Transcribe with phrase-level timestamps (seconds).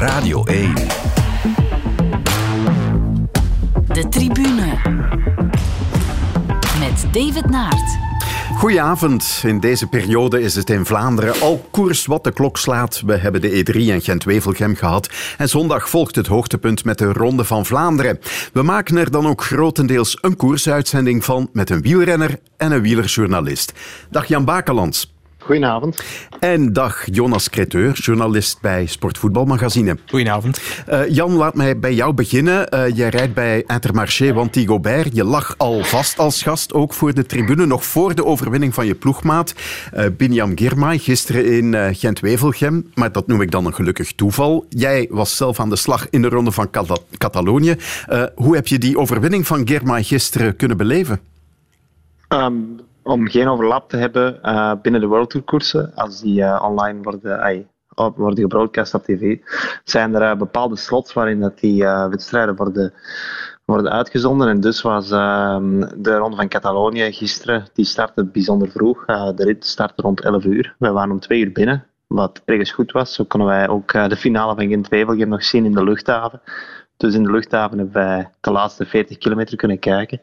[0.00, 0.74] Radio 1.
[3.86, 4.78] De tribune.
[6.78, 7.98] Met David Naert.
[8.56, 9.42] Goedenavond.
[9.46, 13.02] In deze periode is het in Vlaanderen al koers wat de klok slaat.
[13.06, 15.10] We hebben de E3 en Gent-Wevelgem gehad.
[15.38, 18.18] En zondag volgt het hoogtepunt met de Ronde van Vlaanderen.
[18.52, 23.72] We maken er dan ook grotendeels een koersuitzending van met een wielrenner en een wielerjournalist.
[24.10, 25.19] Dag Jan Bakelands.
[25.40, 26.02] Goedenavond.
[26.40, 29.96] En dag Jonas Creteur, journalist bij Sportvoetbalmagazine.
[30.06, 30.60] Goedenavond.
[30.88, 32.74] Uh, Jan, laat mij bij jou beginnen.
[32.74, 35.16] Uh, jij rijdt bij Intermarché Wanty Gobert.
[35.16, 38.86] Je lag al vast als gast, ook voor de tribune, nog voor de overwinning van
[38.86, 39.54] je ploegmaat.
[39.94, 42.90] Uh, Binyam Girmay, gisteren in Gent-Wevelgem.
[42.94, 44.66] Maar dat noem ik dan een gelukkig toeval.
[44.68, 47.76] Jij was zelf aan de slag in de ronde van Cat Catalonië.
[48.34, 51.20] hoe heb je die overwinning van Girmay gisteren kunnen beleven?
[52.28, 52.80] Um,
[53.10, 57.02] om geen overlap te hebben uh, binnen de World Tour koersen, als die uh, online
[57.02, 59.38] worden, worden gebroadcast op tv,
[59.84, 62.92] zijn er uh, bepaalde slots waarin dat die wedstrijden worden,
[63.64, 64.48] worden uitgezonden.
[64.48, 69.04] En dus was ehm, de Ronde van Catalonië gisteren, die startte bijzonder vroeg.
[69.04, 70.74] de rit startte rond 11 uur.
[70.78, 73.14] Wij waren om 2 uur binnen, wat ergens goed was.
[73.14, 76.40] Zo konden wij ook de finale van Gent-Wevelgem nog zien in de luchthaven.
[76.96, 80.20] Dus in de luchthaven hebben wij de laatste 40 kilometer kunnen kijken.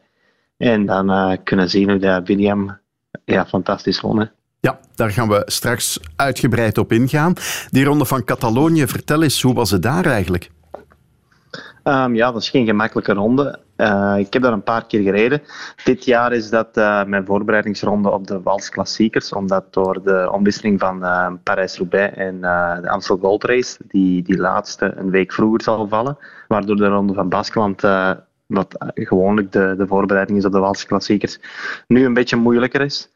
[0.58, 2.78] En dan uh, kunnen zien hoe de William
[3.24, 4.30] ja, fantastisch won.
[4.60, 7.34] Ja, daar gaan we straks uitgebreid op ingaan.
[7.70, 10.50] Die ronde van Catalonië, vertel eens, hoe was het daar eigenlijk?
[11.84, 13.58] Um, ja, dat is geen gemakkelijke ronde.
[13.76, 15.42] Uh, ik heb daar een paar keer gereden.
[15.84, 20.80] Dit jaar is dat uh, mijn voorbereidingsronde op de Wals Klassiekers, omdat door de omwisseling
[20.80, 25.88] van uh, Parijs-Roubaix en de Amstel Gold Race, die, die laatste een week vroeger zal
[25.88, 27.80] vallen, waardoor de ronde van Baskeland
[28.48, 31.38] wat gewoonlijk de, de voorbereiding is op de Waalse klassiekers,
[31.86, 33.12] nu een beetje moeilijker is.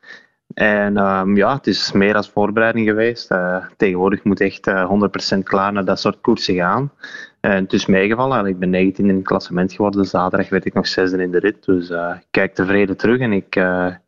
[0.55, 3.30] En um, ja, het is meer als voorbereiding geweest.
[3.30, 6.92] Uh, tegenwoordig moet echt uh, eh, 100% klaar naar dat soort koersen gaan.
[7.41, 8.47] En het is meegevallen.
[8.47, 10.05] Ik ben 19 in het klassement geworden.
[10.05, 11.64] Zaterdag werd ik nog zesde in de rit.
[11.64, 13.62] Dus ik kijk tevreden terug en ik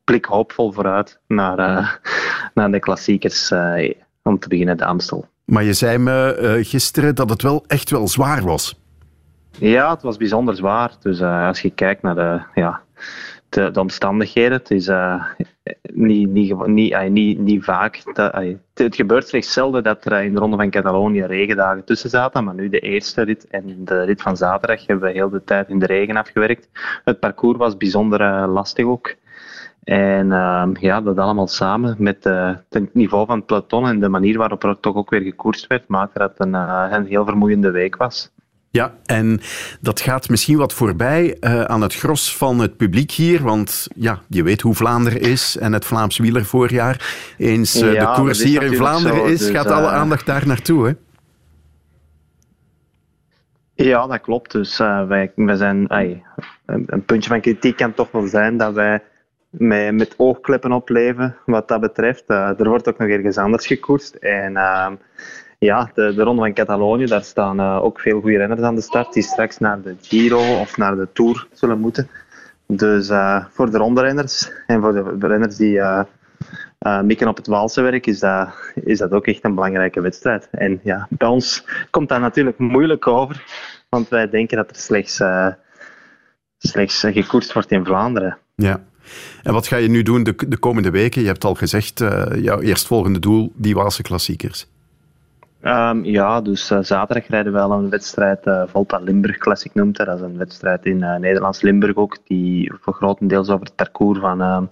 [0.05, 1.57] blik hoopvol vooruit naar,
[2.55, 3.53] naar de klassiekers
[4.23, 5.27] om te beginnen de Amstel.
[5.45, 8.84] Maar je zei me gisteren dat het wel echt wel zwaar was.
[9.59, 10.93] Ja, het was bijzonder zwaar.
[11.01, 12.81] Dus uh, als je kijkt naar de, ja,
[13.49, 15.25] de, de omstandigheden, het is uh,
[15.83, 18.15] niet, niet, niet, uh, niet, niet vaak.
[18.15, 18.35] Dat,
[18.75, 22.45] het gebeurt slechts zelden dat er in de Ronde van Catalonië regendagen tussen zaten.
[22.45, 25.69] Maar nu de eerste rit en de rit van zaterdag hebben we heel de tijd
[25.69, 26.69] in de regen afgewerkt.
[27.05, 29.15] Het parcours was bijzonder lastig ook.
[29.85, 32.25] En uh, ja, dat allemaal samen met
[32.69, 35.89] het niveau van het peloton en de manier waarop er toch ook weer gekoerst werd,
[35.89, 38.33] maakte dat uh, een heel vermoeiende week was.
[38.75, 39.41] Ja, en
[39.81, 43.43] dat gaat misschien wat voorbij uh, aan het gros van het publiek hier.
[43.43, 47.25] Want ja, je weet hoe Vlaanderen is en het Vlaams wielervoorjaar.
[47.39, 50.27] Eens uh, ja, de koers hier in Vlaanderen zo, is, dus, gaat alle uh, aandacht
[50.27, 50.87] daar naartoe.
[50.87, 50.93] Hè?
[53.75, 54.53] Ja, dat klopt.
[54.53, 56.23] Dus wij, wij zijn, ay,
[56.67, 59.03] een, een, puntje van kritiek kan toch wel zijn dat wij
[59.51, 62.25] met, met oogkleppen opleven wat dat betreft.
[62.29, 64.15] er wordt ook nog ergens anders gekoerst.
[64.15, 64.95] En ehm,
[65.65, 68.81] ja, de, de Ronde van Catalonië, daar staan uh, ook veel goede renners aan de
[68.81, 72.09] start die straks naar de Giro of naar de Tour zullen moeten.
[72.67, 76.03] Dus uh, voor de rondrenners en voor de renners die uh,
[77.03, 80.49] mikken op het Waalse werk is dat, is dat ook echt een belangrijke wedstrijd.
[80.51, 83.45] En ja, bij ons komt dat natuurlijk moeilijk over,
[83.89, 85.23] want wij denken dat er slechts,
[86.59, 88.39] slechts gekoerst wordt in Vlaanderen.
[88.55, 88.85] Ja.
[89.43, 91.21] En wat ga je nu doen de, de komende weken?
[91.21, 91.99] Je hebt al gezegd,
[92.35, 94.67] jouw eerstvolgende doel, die Waalse klassiekers.
[95.67, 99.97] Um, ja, dus uh, zaterdag rijden we wel een wedstrijd, uh, Volta Limburg Classic noemt
[99.97, 100.07] dat.
[100.07, 104.19] Dat is een wedstrijd in uh, Nederlands Limburg ook, die voor grotendeels over het parcours
[104.19, 104.65] van, ehm,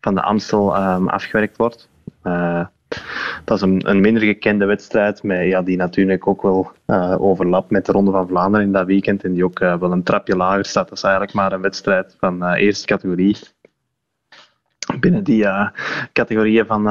[0.00, 1.88] van de Amstel um, afgewerkt wordt.
[3.44, 6.72] dat is een, een, minder gekende wedstrijd, maar ja, die natuurlijk ook wel
[7.18, 9.24] overlapt met de Ronde van Vlaanderen in dat weekend.
[9.24, 10.88] En die ook wel een trapje lager staat.
[10.88, 13.36] Dat is eigenlijk maar een wedstrijd van eerste categorie.
[15.00, 15.46] Binnen die
[16.12, 16.82] categorieën van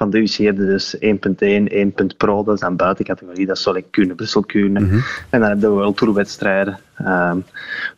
[0.00, 4.42] van de UCI dus 1.1, 1.pro, dat is dan buitencategorie, dat zal ik kunnen, Brussel
[4.42, 4.82] kunnen.
[4.82, 5.02] Mm -hmm.
[5.30, 6.78] En dan hebben we World Tour wedstrijden.
[7.06, 7.44] Um,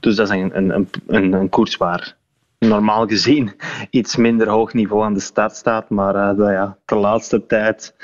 [0.01, 2.17] dus dat is een, een, een, een, koers waar
[2.59, 3.53] normaal gezien
[3.91, 7.95] iets minder hoog niveau aan de start staat, maar uh, dat, ja, de laatste tijd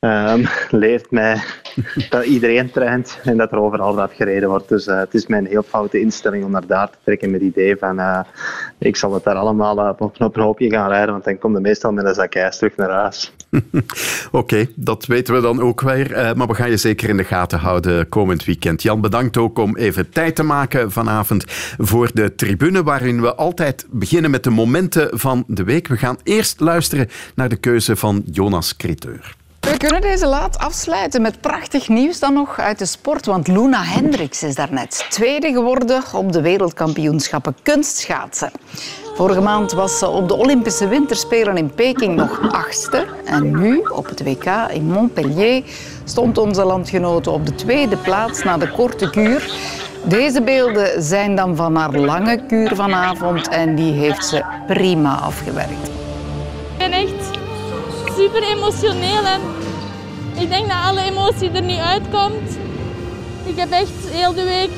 [0.00, 0.46] um,
[0.84, 1.42] leert mij
[2.08, 4.68] dat iedereen traint en dat er overal wat gereden wordt.
[4.68, 7.50] Dus uh, het is mijn heel foute instelling om naar daar te trekken met het
[7.50, 8.20] idee van uh,
[8.78, 11.60] ik zal het daar allemaal uh, op, een hoopje gaan rijden, want dan komt er
[11.60, 13.32] meestal met een zak ijs terug naar huis.
[14.32, 16.32] Oké, dat weten we dan ook weer.
[16.36, 18.82] maar we gaan je zeker in de gaten houden komend weekend.
[18.82, 21.44] Jan, bedankt ook om even tijd te maken vanavond
[21.78, 25.88] voor de tribune, waarin we altijd beginnen met de momenten van de week.
[25.88, 29.36] We gaan eerst luisteren naar de keuze van Jonas Creteur.
[29.68, 33.26] We kunnen deze laat afsluiten met prachtig nieuws dan nog uit de sport.
[33.26, 38.50] Want Luna Hendricks is daarnet tweede geworden op de wereldkampioenschappen kunstschaatsen.
[39.14, 43.06] Vorige maand was ze op de Olympische Winterspelen in Peking nog achtste.
[43.24, 45.62] En nu, op het WK in Montpellier,
[46.04, 49.52] stond onze landgenote op de tweede plaats na de korte kuur.
[50.04, 55.88] Deze beelden zijn dan van haar lange kuur vanavond en die heeft ze prima afgewerkt.
[56.72, 57.36] Ik ben echt
[58.16, 59.57] super emotioneel en
[60.40, 62.58] ik denk dat alle emotie er nu uitkomt.
[63.44, 64.70] Ik heb echt heel de week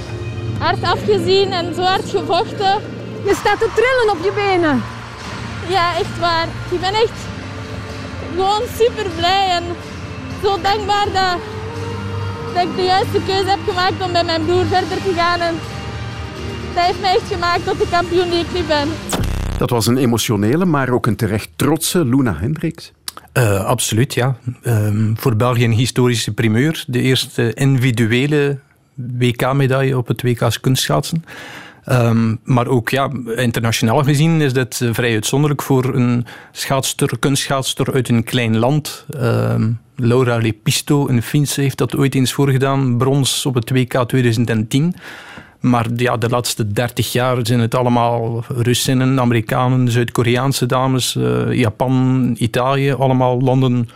[0.59, 2.75] hard afgezien en zo hard gevochten.
[3.25, 4.83] Je staat te trillen op je benen.
[5.69, 6.47] Ja, echt waar.
[6.71, 7.19] Ik ben echt
[8.35, 9.65] gewoon super blij en
[10.43, 11.39] zo dankbaar dat,
[12.55, 15.41] dat ik de juiste keuze heb gemaakt om bij mijn broer verder te gaan.
[15.41, 15.55] En
[16.75, 18.89] dat heeft mij echt gemaakt tot de kampioen die ik nu ben.
[19.59, 22.93] Dat was een emotionele, maar ook een terecht trotse Luna Hendricks.
[23.35, 24.37] Uh, absoluut, ja.
[24.65, 26.85] Um, voor België een historische primeur.
[26.87, 28.59] De eerste individuele
[28.95, 31.25] WK-medaille op het WK's kunstschaatsen.
[31.87, 38.09] Um, maar ook ja, internationaal gezien is dit vrij uitzonderlijk voor een schaatster, kunstschaatster uit
[38.09, 39.07] een klein land.
[39.17, 42.99] Um, Laura Lepisto, een Finse, heeft dat ooit eens voorgedaan.
[42.99, 44.95] Brons op het WK 2010.
[45.61, 52.35] Maar ja, de laatste 30 jaar zijn het allemaal Russinnen, Amerikanen, Zuid-Koreaanse dames, uh, Japan,
[52.39, 52.93] Italië.
[52.93, 53.89] Allemaal landen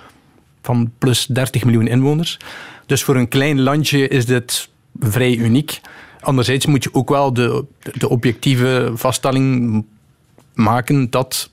[0.63, 2.39] van plus 30 miljoen inwoners.
[2.87, 4.69] Dus voor een klein landje is dit
[4.99, 5.81] vrij uniek.
[6.21, 9.85] Anderzijds moet je ook wel de, de objectieve vaststelling
[10.55, 11.51] maken dat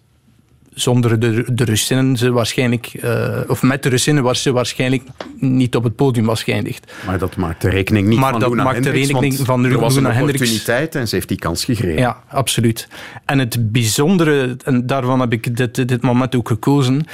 [0.73, 5.03] zonder de, de Russinnen ze waarschijnlijk, uh, of met de Russinnen was ze waarschijnlijk
[5.39, 6.91] niet op het podium was geëindigd.
[7.05, 9.65] Maar dat maakt de rekening niet maar van dat Luna maakt Hendricks, de rekening van
[9.65, 10.41] er was Luna een Hendricks.
[10.41, 12.01] opportuniteit en ze heeft die kans gegrepen.
[12.01, 12.87] Ja, absoluut.
[13.25, 17.05] En het bijzondere, en daarvan heb ik dit, dit moment ook gekozen,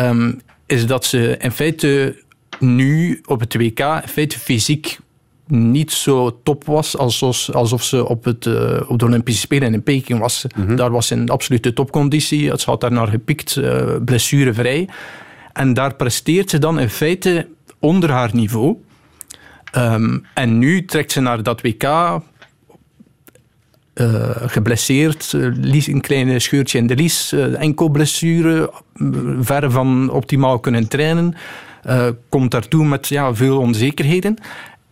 [0.00, 2.22] um, is dat ze in feite
[2.58, 4.98] nu op het WK in feite fysiek
[5.52, 9.82] niet zo top was alsof, alsof ze op, het, uh, op de Olympische Spelen in
[9.82, 10.44] Peking was.
[10.56, 10.76] Mm -hmm.
[10.76, 12.50] Daar was ze in absolute topconditie.
[12.50, 14.88] Het had daar naar gepikt, uh, blessurevrij.
[15.52, 18.76] En daar presteert ze dan in feite onder haar niveau.
[19.76, 22.20] Um, en nu trekt ze naar dat WK uh,
[24.46, 28.72] geblesseerd, lies, een kleine scheurtje in de lies, enkel blessure,
[29.40, 31.34] verre van optimaal kunnen trainen.
[32.28, 34.38] komt daartoe met ja, veel onzekerheden.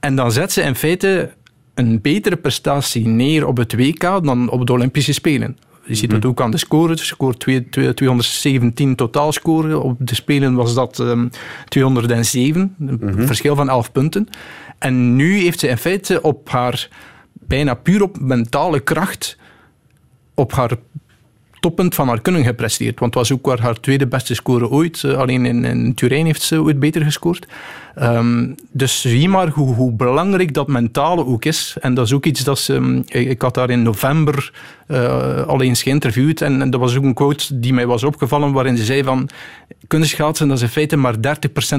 [0.00, 1.30] En dan zet ze in feite
[1.74, 5.58] een betere prestatie neer op het WK dan op de Olympische Spelen.
[5.84, 6.98] Je ziet dat ook aan de score.
[6.98, 7.46] Ze scoort
[7.94, 9.82] 217 totaal scoren.
[9.82, 11.30] Op de Spelen was dat um,
[11.68, 12.74] 207.
[12.78, 13.26] Een mm-hmm.
[13.26, 14.28] verschil van 11 punten.
[14.78, 16.88] En nu heeft ze in feite op haar
[17.32, 19.36] bijna puur op mentale kracht
[20.34, 20.70] op haar
[21.60, 22.98] toppunt van haar kunnen gepresteerd.
[22.98, 25.04] Want het was ook haar tweede beste score ooit.
[25.04, 27.46] Alleen in, in Turijn heeft ze ooit beter gescoord.
[28.02, 31.76] Um, dus zie maar hoe, hoe, belangrijk dat mentale ook is.
[31.80, 33.02] En dat is ook iets dat ze...
[33.06, 34.52] Ik had daar in november
[34.88, 36.40] uh, al eens geïnterviewd.
[36.40, 38.52] En, en, dat was ook een quote die mij was opgevallen.
[38.52, 39.28] Waarin ze zei van...
[39.86, 41.18] Kunstschaatsen, dat is in feite maar 30%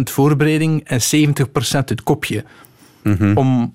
[0.03, 1.43] voorbereiding en 70%
[1.85, 2.43] het kopje.
[3.03, 3.37] Mm-hmm.
[3.37, 3.73] Om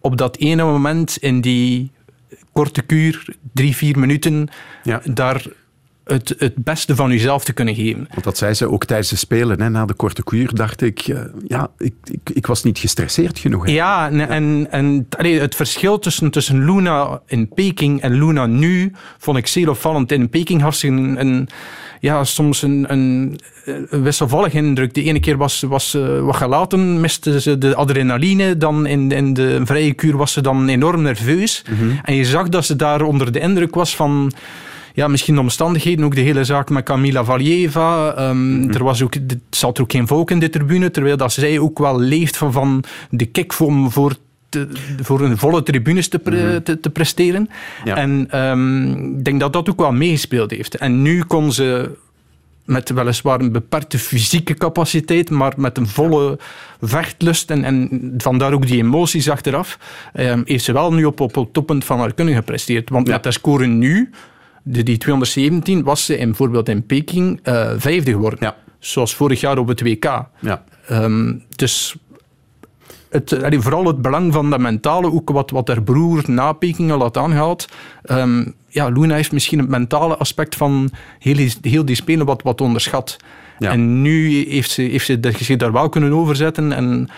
[0.00, 1.90] op dat ene moment in die
[2.52, 4.48] korte kuur, drie, vier minuten,
[4.84, 5.00] ja.
[5.04, 5.46] daar
[6.08, 8.06] het, het beste van jezelf te kunnen geven.
[8.10, 9.60] Want dat zei ze ook tijdens de Spelen.
[9.60, 9.68] Hè.
[9.68, 13.66] Na de korte kuur dacht ik, uh, ja, ik, ik, ik, was niet gestresseerd genoeg.
[13.66, 13.72] Hè.
[13.72, 18.92] Ja, en, en, en allee, het verschil tussen, tussen Luna in Peking en Luna nu
[19.18, 20.12] vond ik zeer opvallend.
[20.12, 21.48] In Peking had ze een, een
[22.00, 23.38] ja, soms een, een,
[23.90, 24.94] wisselvallige indruk.
[24.94, 28.56] De ene keer was, was ze wat gelaten, miste ze de adrenaline.
[28.56, 31.64] Dan in, in de vrije kuur was ze dan enorm nerveus.
[31.70, 32.00] Mm-hmm.
[32.04, 34.32] En je zag dat ze daar onder de indruk was van
[34.98, 38.14] ja, misschien de omstandigheden, ook de hele zaak met Camila Valieva.
[38.28, 38.72] Um, mm-hmm.
[38.72, 41.58] Er was ook, er zat er ook geen volk in de tribune, terwijl dat zij
[41.58, 44.16] ook wel leeft van, van de kick voor, voor
[44.48, 44.68] te,
[45.02, 46.62] voor een volle tribunes te, pre, mm-hmm.
[46.62, 47.48] te, te presteren.
[47.84, 47.96] Ja.
[47.96, 50.74] En um, ik denk dat dat ook wel meegespeeld heeft.
[50.74, 51.90] En nu kon ze
[52.64, 56.38] met weliswaar een beperkte fysieke capaciteit, maar met een volle
[56.80, 59.78] vechtlust en, en vandaar ook die emoties achteraf,
[60.14, 62.90] um, heeft ze wel nu op, op het toppunt van haar kunnen gepresteerd.
[62.90, 63.12] Want ja.
[63.12, 64.10] met haar score nu,
[64.72, 68.38] de, die 217, was ze in, bijvoorbeeld in Peking uh, vijfde geworden.
[68.42, 68.56] Ja.
[68.78, 70.04] Zoals vorig jaar op het WK.
[70.40, 70.64] Ja.
[70.90, 71.96] Um, dus
[73.10, 76.92] het, allee, vooral het belang van dat mentale, ook wat, wat haar broer na Peking
[76.92, 77.68] al had aangehaald.
[78.10, 82.42] Um, ja, Luna heeft misschien het mentale aspect van heel die, heel die spelen wat,
[82.42, 83.16] wat onderschat.
[83.58, 83.70] Ja.
[83.70, 87.08] En nu heeft ze, heeft ze zich daar wel kunnen overzetten en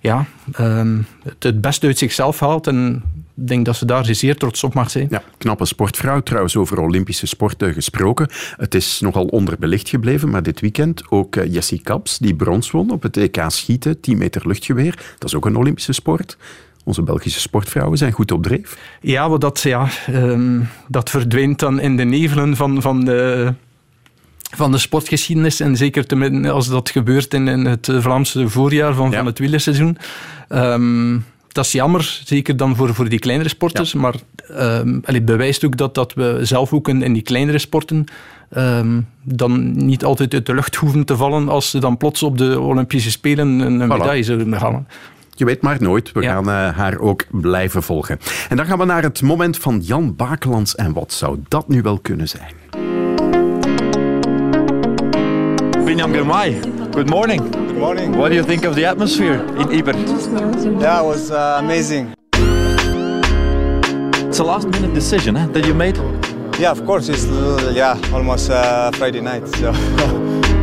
[0.00, 0.26] ja,
[0.60, 2.66] um, het, het beste uit zichzelf haalt.
[2.66, 3.02] En
[3.36, 5.06] ik denk dat ze daar zeer trots op mag zijn.
[5.10, 6.20] Ja, knappe sportvrouw.
[6.20, 8.28] Trouwens, over Olympische sporten gesproken.
[8.56, 12.90] Het is nogal onderbelicht gebleven, maar dit weekend ook uh, Jessie Kaps, die brons won
[12.90, 14.94] op het EK schieten, 10 meter luchtgeweer.
[15.18, 16.36] Dat is ook een Olympische sport.
[16.84, 18.78] Onze Belgische sportvrouwen zijn goed op dreef.
[19.00, 23.52] Ja, maar dat, ja, um, dat verdwijnt dan in de nevelen van, van de
[24.54, 25.60] van de sportgeschiedenis.
[25.60, 29.98] En zeker te, als dat gebeurt in, in het Vlaamse voorjaar van, van het wielerseizoen.
[30.48, 33.94] Um, dat is jammer, zeker dan voor, voor die kleinere sporters.
[33.94, 34.14] Maar
[34.50, 38.04] um, het bewijst ook dat, dat we zelf ook in, in die kleinere sporten
[38.56, 42.38] um, dan niet altijd uit de lucht hoeven te vallen als ze dan plots op
[42.38, 44.88] de Olympische Spelen een, een medaille zullen halen.
[45.34, 46.12] Je weet maar nooit.
[46.12, 48.18] We gaan uh, haar ook blijven volgen.
[48.48, 50.74] En dan gaan we naar het moment van Jan Bakelands.
[50.74, 52.85] En wat zou dat nu wel kunnen zijn?
[55.86, 57.48] Binyam Girmay, good morning.
[57.48, 58.18] Good morning.
[58.18, 59.94] What do you think of the atmosphere in Iber?
[60.82, 62.12] Yeah, it was uh, amazing.
[64.26, 65.96] It's a last minute decision that you made?
[66.58, 67.08] Yeah, of course.
[67.08, 67.26] It's
[67.72, 69.46] yeah, almost uh, Friday night.
[69.46, 69.72] So.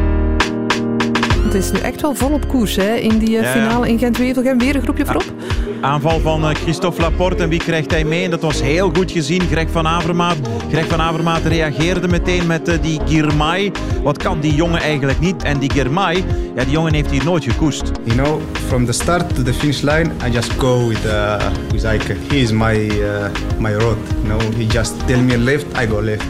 [1.53, 4.59] Het is nu echt wel volop koers hè, in die uh, finale in Gent-Wevelgem.
[4.59, 5.33] Weer een groepje voorop.
[5.81, 7.43] Aanval van uh, Christophe Laporte.
[7.43, 8.23] En wie krijgt hij mee?
[8.23, 9.41] En dat was heel goed gezien.
[9.41, 10.35] Greg van Avermaat.
[10.69, 13.71] Greg van Avermaat reageerde meteen met uh, die Girmay.
[14.03, 15.43] Wat kan die jongen eigenlijk niet?
[15.43, 16.23] En die Girmay,
[16.55, 17.91] ja, die jongen heeft hier nooit gekoest.
[18.03, 21.35] You know, from the start to the finish line, I just go with, uh,
[21.71, 22.15] with Ike.
[22.29, 23.29] He is my, uh,
[23.59, 23.97] my road.
[24.23, 26.25] You know, he just tell me left, I go left.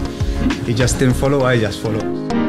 [0.65, 2.42] He just tell me follow, I just follow.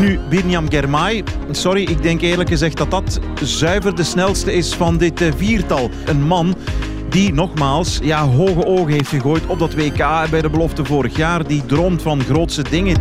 [0.00, 1.24] Nu, Birniam Germay.
[1.50, 5.90] Sorry, ik denk eerlijk gezegd dat dat zuiver de snelste is van dit viertal.
[6.06, 6.54] Een man
[7.08, 11.46] die nogmaals ja, hoge ogen heeft gegooid op dat WK bij de belofte vorig jaar.
[11.46, 12.96] Die droomt van grootste dingen.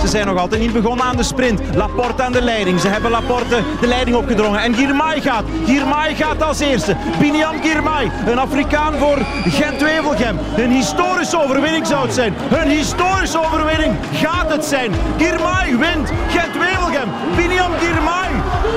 [0.00, 1.60] Ze zijn nog altijd niet begonnen aan de sprint.
[1.74, 2.80] Laporte aan de leiding.
[2.80, 4.60] Ze hebben Laporte de leiding opgedrongen.
[4.60, 5.44] En Girmay gaat.
[5.66, 6.96] Girmay gaat als eerste.
[7.18, 8.10] Biniam Girmay.
[8.26, 10.38] Een Afrikaan voor Gent-Wevelgem.
[10.56, 12.34] Een historische overwinning zou het zijn.
[12.50, 14.92] Een historische overwinning gaat het zijn.
[15.18, 17.08] Girmay wint Gent-Wevelgem.
[17.36, 18.28] Biniam Girmay.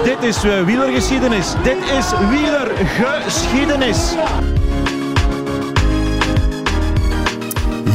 [0.03, 1.53] Dit is uh, wielergeschiedenis.
[1.63, 4.15] Dit is wielergeschiedenis.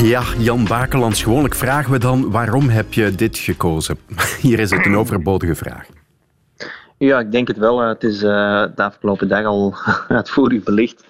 [0.02, 3.98] Ja, Jan Bakelands, gewoonlijk vragen we dan waarom heb je dit gekozen?
[4.40, 5.86] Hier is het een overbodige vraag.
[6.98, 7.78] Ja, ik denk het wel.
[7.78, 9.74] Het is uh, de afgelopen dag al
[10.08, 11.04] uitvoerig belicht.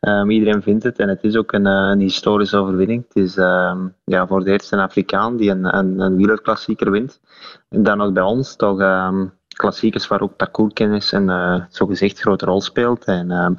[0.00, 3.04] Um, iedereen vindt het en het is ook een, een historische overwinning.
[3.08, 7.20] Het is um, ja, voor de eerste Afrikaan die een, een, wielerklassieker wint.
[7.68, 12.44] En dan ook bij ons toch um, klassiekers waar ook parcourskennis een uh, zogezegd grote
[12.44, 13.04] rol speelt.
[13.04, 13.58] En um,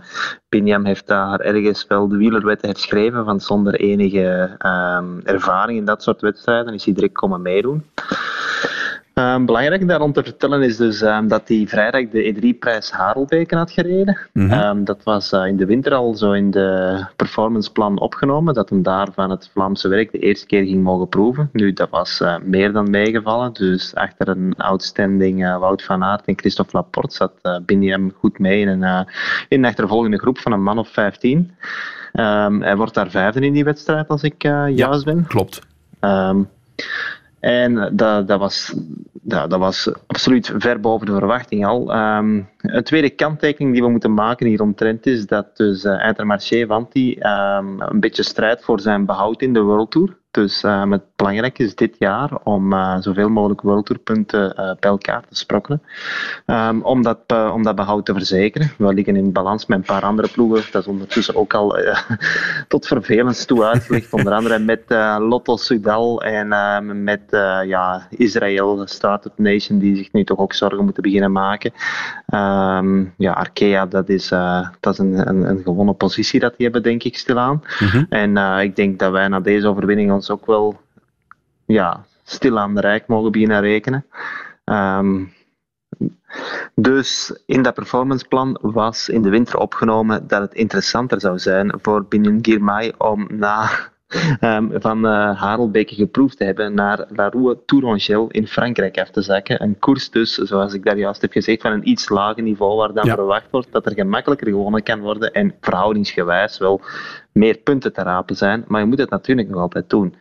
[0.50, 6.04] Pinjam heeft daar ergens wel de wielerwetten herschreven, van zonder enige um, ervaring in dat
[6.04, 7.86] soort wedstrijden is hij direct komen meedoen.
[9.14, 13.72] Um, belangrijk daarom te vertellen is dus um, dat hij vrijdag de E3-prijs Harelbeken had
[13.72, 14.18] gereden.
[14.34, 14.60] Mm -hmm.
[14.60, 18.84] um, dat was uh, in de winter al zo in de performanceplan opgenomen, dat hem
[18.84, 21.50] daar van het Vlaamse werk de eerste keer ging mogen proeven.
[21.52, 26.26] Nu, dat was uh, meer dan meegevallen, dus achter een outstanding uh, Wout van Aert
[26.26, 29.08] en Christophe Laporte zat uh, Biniam goed mee in een,
[29.48, 31.56] in een achtervolgende groep van een man of 15.
[32.60, 35.26] hij wordt daar vijfde in die wedstrijd, als ik juist ja, ben.
[35.28, 35.62] klopt.
[37.44, 38.74] En dat, dat, was,
[39.22, 41.96] dat, was absoluut ver boven de verwachting al.
[41.96, 47.18] Um, een tweede kanttekening die we moeten maken hieromtrent is dat dus uh, Intermarché Wanti
[47.20, 50.18] um, een beetje strijdt voor zijn behoud in de World Tour.
[50.32, 54.90] Dus het belangrijk is dit jaar om uh, zoveel mogelijk World Tour punten uh, bij
[54.90, 55.82] elkaar te sprokkelen.
[56.46, 58.72] Um, om, dat, uh, om dat behoud te verzekeren.
[58.78, 60.72] We liggen in balans met een paar andere ploegen.
[60.72, 61.78] Dat is ondertussen ook al
[62.68, 64.14] tot vervelend toe uitgelegd.
[64.14, 64.84] Onder andere met
[65.20, 67.22] Lotto Sudal en met
[67.66, 71.72] ja, Israël, de Startup Nation, die zich nu toch ook zorgen moeten beginnen maken.
[72.34, 74.28] Um, ja, Arkea, dat is,
[74.80, 77.64] dat is een, een, een, gewonnen positie dat die hebben, denk ik, stilaan.
[77.80, 78.06] Mm-hmm.
[78.10, 80.82] En ik denk dat wij na deze overwinning ons ook wel
[81.74, 84.06] ja, stil aan de rijk mogen beginnen rekenen.
[84.66, 85.34] Um,
[86.76, 92.06] dus in dat performanceplan was in de winter opgenomen dat het interessanter zou zijn voor
[92.06, 93.70] Binion Girmay om na
[94.42, 97.32] um, van uh, Harelbeke geproefd te hebben naar La
[97.66, 99.64] Tourangelle in Frankrijk af te zakken.
[99.64, 102.94] Een koers dus, zoals ik daar juist heb gezegd, van een iets lager niveau waar
[102.94, 103.14] dan ja.
[103.16, 106.82] verwacht wordt dat er gemakkelijker gewonnen kan worden en verhoudingsgewijs wel
[107.32, 108.64] meer punten te rapen zijn.
[108.68, 110.16] Maar je moet het natuurlijk nog altijd doen.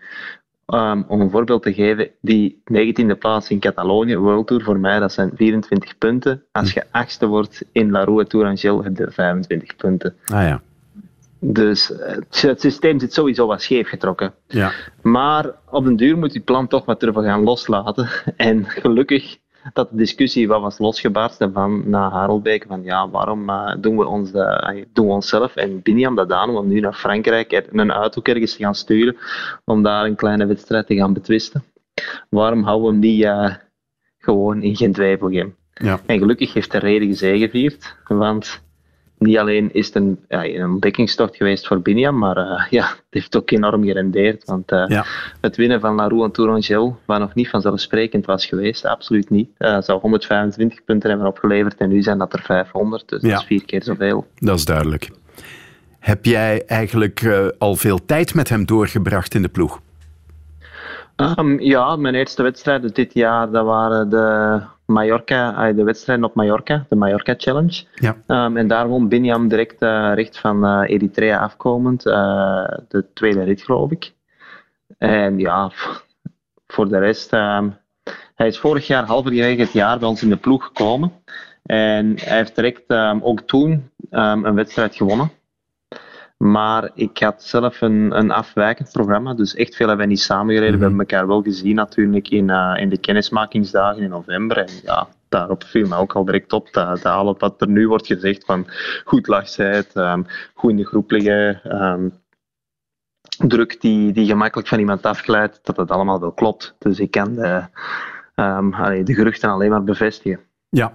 [0.66, 4.99] Um, om een voorbeeld te geven, die 19e plaats in Catalonië, World Tour, voor mij,
[4.99, 6.42] dat zijn 24 punten.
[6.52, 10.14] Als je achtste wordt in La Roue Tourangelle, heb je 25 punten.
[10.26, 10.61] Ah ja.
[11.45, 11.92] Dus
[12.31, 14.35] het systeem zit sowieso wat scheef getrokken.
[14.47, 14.73] Ja.
[15.00, 18.09] Maar op den duur moet die plan toch wat durven gaan loslaten.
[18.37, 19.37] En gelukkig
[19.73, 24.07] dat de discussie wat was losgebarsten van na Harelbeek van ja, waarom uh, doen we
[24.07, 24.31] ons
[24.92, 28.57] doen we onszelf en Biniam dat aan om nu naar Frankrijk en een uithoek ergens
[28.57, 29.16] te gaan sturen
[29.64, 31.64] om daar een kleine wedstrijd te gaan betwisten.
[32.28, 33.54] Waarom houden we hem niet uh,
[34.19, 35.57] gewoon in geen twijfelgem?
[35.75, 36.00] Ja.
[36.07, 38.62] En gelukkig heeft de reden gezegevierd, want
[39.22, 43.04] niet alleen is het een, ja, een ontdekkingstocht geweest voor Biniam, maar uh, ja, het
[43.10, 44.44] heeft ook enorm gerendeerd.
[44.44, 45.04] Want uh, ja.
[45.40, 49.50] het winnen van La Roue en Tourangel, wat nog niet vanzelfsprekend was geweest, absoluut niet.
[49.58, 53.28] Uh, zou 125 punten hebben opgeleverd en nu zijn dat er 500, dus ja.
[53.28, 54.26] dat is vier keer zoveel.
[54.38, 55.10] Dat is duidelijk.
[55.98, 59.80] Heb jij eigenlijk al veel tijd met hem doorgebracht in de ploeg?
[61.16, 64.60] Um, ja, mijn eerste wedstrijden dit jaar dat waren de
[64.92, 67.84] Mallorca, de wedstrijden op Mallorca, de Mallorca Challenge.
[67.94, 68.44] Ja.
[68.44, 73.42] Um, en daar won Binyam direct uh, recht van uh, Eritrea afkomend, uh, de tweede
[73.42, 74.12] rit geloof ik.
[74.99, 75.70] En ja,
[76.66, 77.76] voor de rest, um,
[78.34, 81.12] hij is vorig jaar halverwege het jaar bij ons in de ploeg gekomen.
[81.62, 85.30] En hij heeft direct um, ook toen een wedstrijd gewonnen.
[86.42, 90.78] Maar ik had zelf een, een afwijkend programma, dus echt veel hebben we niet samengereden.
[90.78, 94.56] We hebben elkaar wel gezien natuurlijk in, uh, in de kennismakingsdagen in november.
[94.56, 98.06] En ja, daarop viel me ook al direct op dat, dat wat er nu wordt
[98.06, 98.66] gezegd van
[99.04, 102.12] goed lachzijd, um, goed in de groep liggen, um,
[103.49, 106.75] druk die, die gemakkelijk van iemand afglijdt, dat dat allemaal wel klopt.
[106.78, 107.62] Dus ik kan de,
[108.37, 110.40] um, allee, de geruchten alleen maar bevestigen.
[110.68, 110.92] Ja,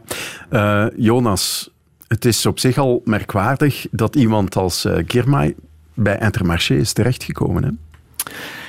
[0.51, 1.75] uh, Jonas,
[2.07, 5.55] het is op zich al merkwaardig dat iemand als uh, Girmay
[5.93, 7.63] bij Intermarché is terechtgekomen.
[7.63, 7.69] Hè?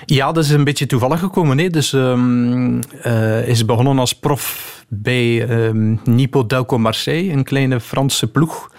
[0.04, 1.58] Ja, dat is een beetje toevallig gekomen.
[1.58, 1.68] Hè.
[1.68, 8.30] Dus um, uh, is begonnen als prof bij um, Nipo Delco Marseille, een kleine Franse
[8.30, 8.70] ploeg.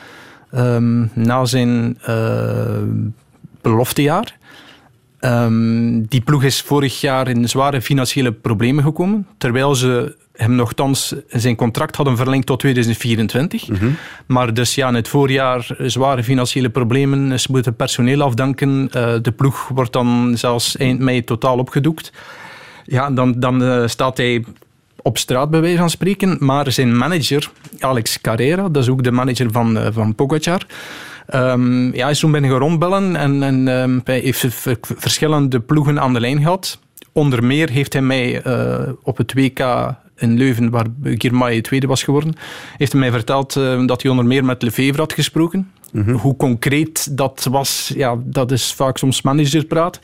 [0.56, 2.82] Um, na zijn uh,
[3.62, 4.38] beloftejaar.
[5.92, 11.55] die ploeg is vorig jaar in zware financiële problemen gekomen, terwijl ze hem nogthans zijn
[11.55, 13.67] contract hadden verlengd tot 2024.
[13.67, 13.89] Mhm.
[14.25, 17.39] Maar dus ja, in het voorjaar zware financiële problemen.
[17.39, 18.89] Ze moeten personeel afdanken.
[18.96, 22.12] Uh, de ploeg wordt dan zelfs eind mei totaal opgedoekt.
[22.86, 24.43] Ja, dan, dan uh, staat hij
[25.01, 26.38] op straat bij wijze van spreken.
[26.39, 30.65] Maar zijn manager, Alex Carrera, dat is ook de manager van, uh, van Pogacar...
[31.36, 34.48] Um, ja, hij is toen binnen rondbellen en, en um, hij heeft
[34.81, 36.79] verschillende ploegen aan de lijn gehad.
[37.11, 39.59] Onder meer heeft hij mij uh, op het WK
[40.20, 42.36] in Leuven, waar Girmay tweede was geworden,
[42.77, 45.72] heeft hij mij verteld uh, dat hij onder meer met Lefevre had gesproken.
[45.92, 46.12] Mhm.
[46.12, 50.00] Hoe concreet dat was, ja, dat is vaak soms managerpraat.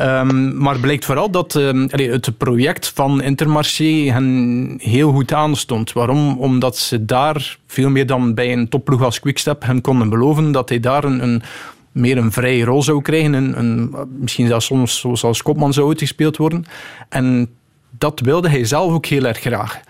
[0.00, 5.92] Um, maar blijkt vooral dat uh, het project van Intermarché hen heel goed aanstond.
[5.92, 6.38] Waarom?
[6.38, 10.68] Omdat ze daar veel meer dan bij een topploeg als Quickstep hen konden beloven dat
[10.68, 11.42] hij daar een, een
[11.92, 13.32] meer een vrije rol zou krijgen.
[13.32, 16.64] Een, een, misschien zelfs soms zoals kopman zou uitgespeeld worden.
[17.08, 17.48] En
[17.98, 19.80] dat wilde hij zelf ook heel erg graag.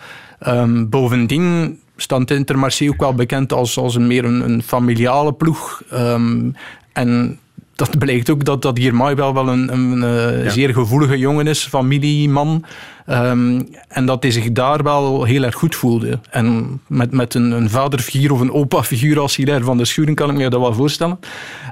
[0.47, 5.83] Um, bovendien stond Intermarché ook wel bekend als, als een meer een, een familiale ploeg.
[5.93, 6.55] Um,
[6.93, 7.39] en
[7.75, 10.51] dat blijkt ook dat, dat Girmay wel, wel een, een, een ja.
[10.51, 12.65] zeer gevoelige jongen is, familieman.
[13.09, 16.19] Um, en dat hij zich daar wel heel erg goed voelde.
[16.31, 20.31] En met, met een, een vaderfiguur of een opa-figuur als Hilaire van der Schuren kan
[20.31, 21.19] ik me dat wel voorstellen.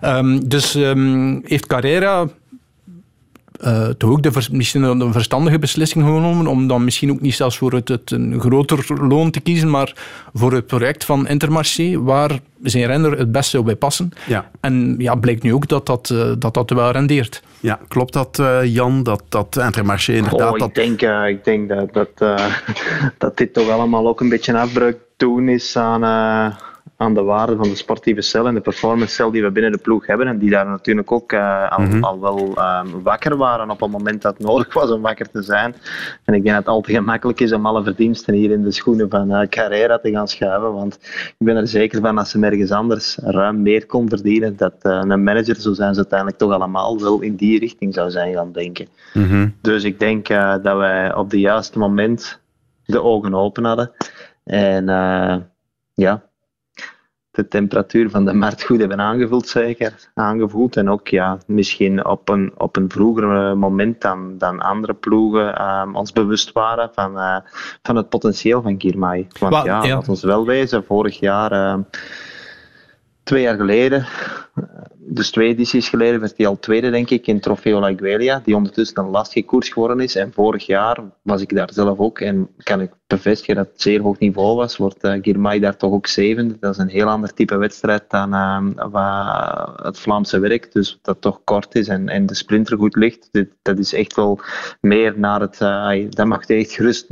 [0.04, 2.26] Um, dus um, heeft Carrera
[3.60, 7.58] uh, toch ook de, misschien een verstandige beslissing genomen om dan misschien ook niet zelfs
[7.58, 9.92] voor het, het, een groter loon te kiezen, maar
[10.34, 14.10] voor het project van Intermarché, waar zijn renner het beste zou bij passen.
[14.26, 14.50] Ja.
[14.60, 17.42] En ja, blijkt nu ook dat dat, uh, dat, dat wel rendeert.
[17.60, 20.60] Ja, klopt dat, uh, Jan, dat, dat Intermarché inderdaad...
[20.60, 22.10] Oh, ik, denk, ik denk dat, dat,
[23.18, 26.02] dat dit toch allemaal ook een beetje een afbreuk doen is aan
[27.00, 29.78] aan de waarde van de sportieve cel en de performance cel die we binnen de
[29.78, 30.26] ploeg hebben.
[30.26, 33.90] En die daar natuurlijk ook uh, al, mm al, wel uh, wakker waren op het
[33.90, 35.74] moment dat het nodig was om wakker te zijn.
[36.24, 38.70] En ik denk dat het al te gemakkelijk is om alle verdiensten hier in de
[38.70, 40.72] schoenen van uh, Carrera te gaan schuiven.
[40.72, 40.98] Want
[41.38, 44.56] ik ben er zeker van dat ze ergens anders ruim meer kon verdienen.
[44.56, 48.34] Dat een manager, zo zijn ze uiteindelijk toch allemaal, wel in die richting zou zijn
[48.34, 48.88] gaan denken.
[49.14, 49.54] Mm -hmm.
[49.60, 50.26] Dus ik denk
[50.62, 52.40] dat wij op het juiste moment
[52.84, 53.90] de ogen open hadden.
[54.44, 54.84] En
[55.94, 56.27] ja,
[57.38, 60.08] de temperatuur van de markt goed hebben aangevuld, zeker.
[60.14, 60.76] Aangevoeld.
[60.76, 65.96] En ook ja, misschien op een, op een vroeger moment dan, dan andere ploegen um,
[65.96, 67.36] ons bewust waren van, uh,
[67.82, 69.26] van het potentieel van Girmay.
[69.40, 71.84] Want ja, ja, laat ons wel wezen, vorig jaar, uh,
[73.28, 74.06] twee jaar geleden,
[74.98, 78.56] dus twee edities geleden werd hij al tweede, denk ik, in Trofeo La Guelia, die
[78.56, 80.16] ondertussen een lastige koers geworden is.
[80.16, 84.00] En vorig jaar was ik daar zelf ook en kan ik bevestigen dat het zeer
[84.00, 84.76] hoog niveau was.
[84.76, 86.56] Wordt uh, Girmay daar toch ook zevende.
[86.60, 91.40] Dat is een heel ander type wedstrijd dan uh, het Vlaamse werk, dus dat toch
[91.44, 93.30] kort is en, en de sprinter goed ligt.
[93.62, 94.40] Dat is echt wel
[94.80, 95.58] meer naar het...
[96.14, 97.06] Dat mag echt gerust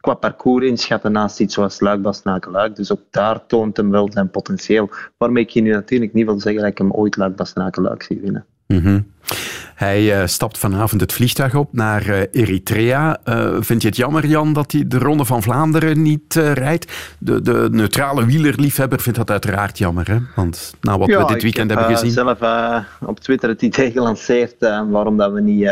[0.00, 2.76] qua parcours inschatten naast iets zoals Luik, Bastenaken, Luik.
[2.76, 4.90] Dus ook daar toont hem wel zijn potentieel.
[5.16, 8.02] Waarmee ik je nu natuurlijk niet wil zeggen dat ik hem ooit Luik, Bastenaken, Luik
[8.02, 8.44] zie winnen.
[8.66, 9.00] Mhm.
[9.76, 13.18] Hij uh, stapt vanavond het vliegtuig op naar uh, Eritrea.
[13.24, 17.16] Uh, vind je het jammer, Jan, dat hij de Ronde van Vlaanderen niet rijdt?
[17.18, 20.18] De, de neutrale wielerliefhebber vindt dat uiteraard jammer, hè?
[20.34, 22.12] Want na wat ja, we dit weekend heb, hebben gezien...
[22.12, 22.38] zelf
[23.00, 24.54] op Twitter het idee gelanceerd
[24.90, 25.70] waarom dat we niet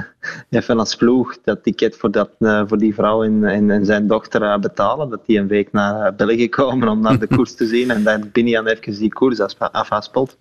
[0.50, 4.60] even als ploeg dat ticket voor, dat, voor die vrouw en, en, en zijn dochter
[4.60, 5.10] betalen.
[5.10, 8.28] Dat die een week naar België komen om naar de koers te zien en dan
[8.32, 10.36] binnen even die koers afhaspelt.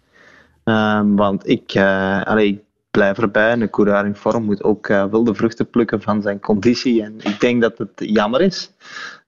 [0.63, 2.59] Um, want ik, uh, allee, ik
[2.91, 3.51] blijf erbij.
[3.51, 7.03] Een coureur in vorm moet ook uh, wel de vruchten plukken van zijn conditie.
[7.03, 8.71] En ik denk dat het jammer is.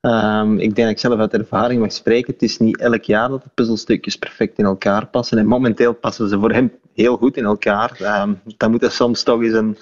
[0.01, 2.33] Um, ik denk dat ik zelf uit ervaring mag spreken.
[2.33, 5.37] Het is niet elk jaar dat de puzzelstukjes perfect in elkaar passen.
[5.37, 8.21] En momenteel passen ze voor hem heel goed in elkaar.
[8.21, 9.77] Um, dan moet er soms toch eens een,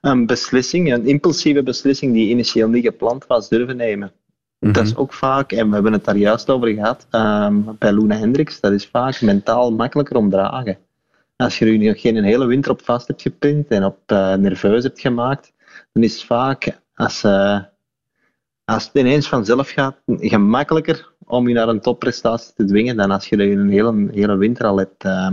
[0.00, 4.12] een beslissing, een impulsieve beslissing die initieel niet gepland was, durven nemen.
[4.72, 8.16] Dat is ook vaak, en we hebben het daar juist over gehad, um, bij Luna
[8.16, 10.78] Hendricks, dat is vaak mentaal makkelijker om dragen.
[11.36, 15.00] Als je er geen hele winter op vast hebt gepind en op uh, nerveus hebt
[15.00, 15.52] gemaakt,
[15.92, 17.60] dan is het vaak, als, uh,
[18.64, 23.28] als het ineens vanzelf gaat, gemakkelijker om je naar een topprestatie te dwingen dan als
[23.28, 25.30] je er een hele, hele winter al hebt, uh,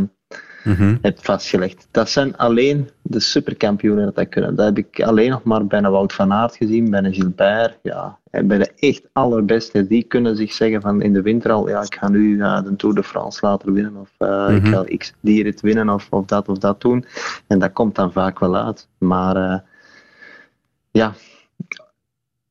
[0.64, 0.98] mm-hmm.
[1.02, 1.88] hebt vastgelegd.
[1.92, 4.56] Dat zijn alleen de superkampioenen dat dat kunnen.
[4.56, 7.80] Dat heb ik alleen nog maar bij een Wout van Aert gezien, bij een Gilbert.
[7.82, 11.70] Ja, en bij de echt allerbeste, die kunnen zich zeggen van in de winter al,
[11.70, 14.56] ja, ik ga nu uh, de Tour de France later winnen, of uh, mm-hmm.
[14.56, 17.06] ik ga X rit winnen, of, of dat of dat doen.
[17.48, 18.88] En dat komt dan vaak wel uit.
[18.98, 19.58] Maar uh,
[20.92, 21.14] ja,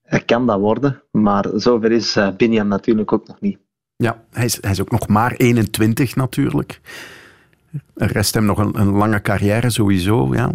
[0.03, 3.59] het kan dat worden, maar zover is Biniam natuurlijk ook nog niet.
[3.97, 6.81] Ja, hij is, hij is ook nog maar 21 natuurlijk.
[7.97, 10.53] Er rest hem nog een, een lange carrière sowieso, ja.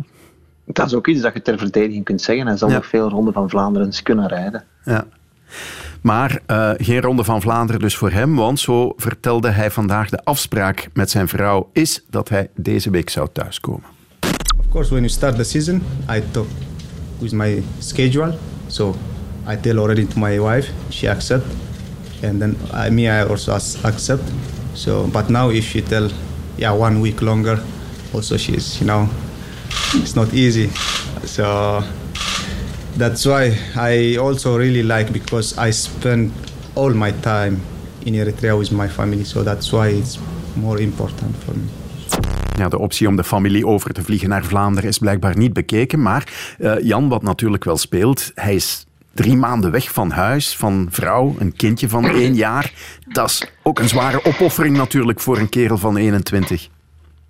[0.65, 2.47] Dat is ook iets dat je ter verdediging kunt zeggen.
[2.47, 2.75] Hij zal ja.
[2.75, 4.63] nog veel Ronde van Vlaanderen kunnen rijden.
[4.84, 5.06] Ja.
[6.01, 10.23] Maar uh, geen Ronde van Vlaanderen dus voor hem, want zo vertelde hij vandaag de
[10.23, 13.84] afspraak met zijn vrouw is dat hij deze week zou thuiskomen.
[14.60, 16.47] Of course, when you start the season, I talk
[17.19, 18.34] with my schedule.
[18.67, 18.95] So
[19.49, 21.45] I tell already to my wife, she accept.
[22.23, 23.51] And then I, me, I also
[23.84, 24.32] accept.
[24.73, 26.10] So, but now if she tell,
[26.57, 27.59] yeah, one week longer,
[28.13, 29.07] also she's, you know,
[29.93, 30.69] it's not easy.
[31.25, 31.81] So
[32.97, 36.31] that's why I also really like because I spend
[36.73, 37.61] all my time
[38.05, 39.23] in Eritrea with my family.
[39.23, 40.19] So that's why it's
[40.55, 41.67] more important for me.
[42.57, 46.01] Ja, de optie om de familie over te vliegen naar Vlaanderen is blijkbaar niet bekeken.
[46.01, 48.85] Maar uh, Jan, wat natuurlijk wel speelt, hij is
[49.15, 52.73] drie maanden weg van huis, van vrouw, een kindje van één jaar.
[53.08, 56.67] Dat is ook een zware opoffering natuurlijk voor een kerel van 21.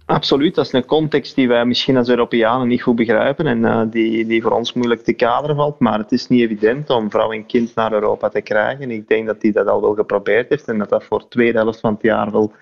[0.06, 3.82] Absoluut, dat is een context die wij misschien als Europeanen niet goed begrijpen en uh,
[3.90, 5.80] die, die voor ons moeilijk te kaderen valt.
[5.80, 8.92] Maar het is niet evident om vrouw en kind naar Europa te krijgen.
[8.92, 11.58] Ik denk dat hij dat al wel geprobeerd heeft en dat dat voor de tweede
[11.58, 12.54] helft van het jaar wel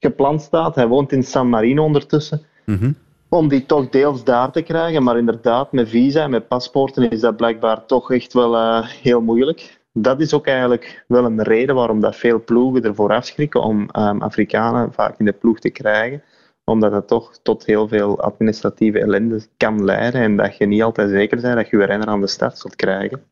[0.00, 0.74] gepland staat.
[0.74, 2.42] Hij woont in San Marino ondertussen.
[2.64, 2.96] Mm-hmm.
[3.36, 7.20] Om die toch deels daar te krijgen, maar inderdaad, met visa en met paspoorten is
[7.20, 9.78] dat blijkbaar toch echt wel uh, heel moeilijk.
[9.92, 14.22] Dat is ook eigenlijk wel een reden waarom dat veel ploegen ervoor afschrikken om um,
[14.22, 16.22] Afrikanen vaak in de ploeg te krijgen
[16.64, 21.10] omdat het toch tot heel veel administratieve ellende kan leiden en dat je niet altijd
[21.10, 23.22] zeker bent dat je je renner aan de start zult krijgen.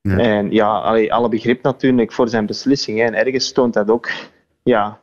[0.00, 0.18] Ja.
[0.18, 2.98] En ja, alle begrip natuurlijk voor zijn beslissing.
[2.98, 3.04] Hè.
[3.04, 4.10] En ergens toont dat ook,
[4.62, 5.00] ja,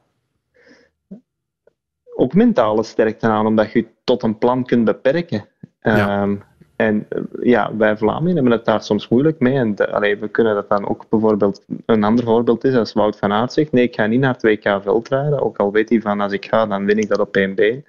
[2.29, 5.45] ook mentale sterkte aan, omdat je tot een plan kunt beperken.
[5.81, 6.21] Ja.
[6.21, 6.43] Um,
[6.75, 7.07] en
[7.41, 9.53] ja, wij Vlamingen hebben het daar soms moeilijk mee.
[9.53, 11.65] En de, allee, we kunnen dat dan ook bijvoorbeeld...
[11.85, 14.83] Een ander voorbeeld is als Wout van Aert zegt, nee, ik ga niet naar 2K
[14.83, 15.41] veldrijden.
[15.41, 17.85] Ook al weet hij van, als ik ga, dan win ik dat op 1 been.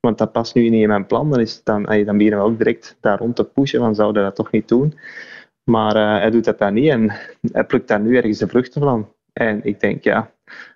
[0.00, 1.30] Want dat past nu niet in mijn plan.
[1.30, 3.94] Dan, is het dan, allee, dan beginnen we ook direct daar rond te pushen, van
[3.94, 4.94] zouden dat toch niet doen.
[5.64, 7.12] Maar uh, hij doet dat dan niet en
[7.52, 9.08] hij plukt daar nu ergens de vruchten van.
[9.32, 10.30] En ik denk, ja,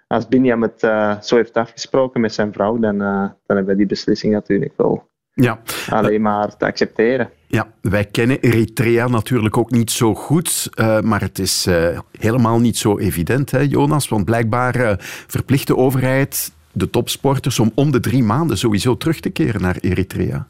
[0.07, 3.01] als Binjam het uh, zo heeft afgesproken met zijn vrouw, dan, uh,
[3.47, 5.61] dan hebben we die beslissing natuurlijk wel ja.
[5.89, 7.31] alleen maar te accepteren.
[7.47, 12.59] Ja, wij kennen Eritrea natuurlijk ook niet zo goed, uh, maar het is uh, helemaal
[12.59, 14.09] niet zo evident, hè, Jonas?
[14.09, 14.93] Want blijkbaar uh,
[15.27, 19.77] verplicht de overheid de topsporters om om de drie maanden sowieso terug te keren naar
[19.81, 20.47] Eritrea.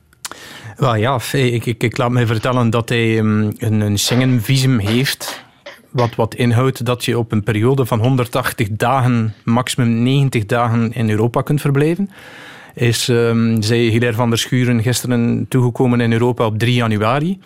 [0.77, 5.44] Wel ja, ik, ik, ik laat mij vertellen dat hij um, een, een Schengen-visum heeft.
[5.95, 11.11] Wat, wat inhoudt dat je op een periode van 180 dagen, maximum 90 dagen in
[11.11, 12.11] Europa kunt verblijven
[12.75, 17.39] is, um, zei Hilaire van der Schuren gisteren toegekomen in Europa op 3 januari.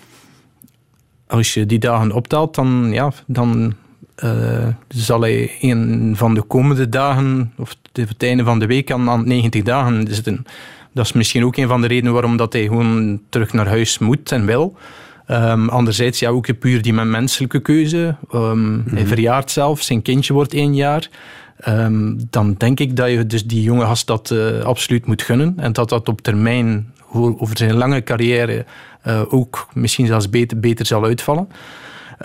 [1.27, 3.75] Als je die dagen optelt, dan, ja, dan
[4.25, 9.11] uh, zal hij een van de komende dagen, of het einde van de week, aan,
[9.11, 10.45] aan 90 dagen zitten.
[10.93, 13.99] Dat is misschien ook een van de redenen waarom dat hij gewoon terug naar huis
[13.99, 14.77] moet en wil.
[15.31, 18.17] Um, anderzijds ja, ook puur die menselijke keuze.
[18.35, 21.09] Um, Hij verjaart zelf, zijn kindje wordt één jaar.
[21.69, 25.55] Um, dan denk ik dat je dus die jonge gast dat uh, absoluut moet gunnen.
[25.57, 28.65] En dat dat op termijn, over zijn lange carrière,
[29.07, 31.49] uh, ook misschien zelfs beter, beter zal uitvallen.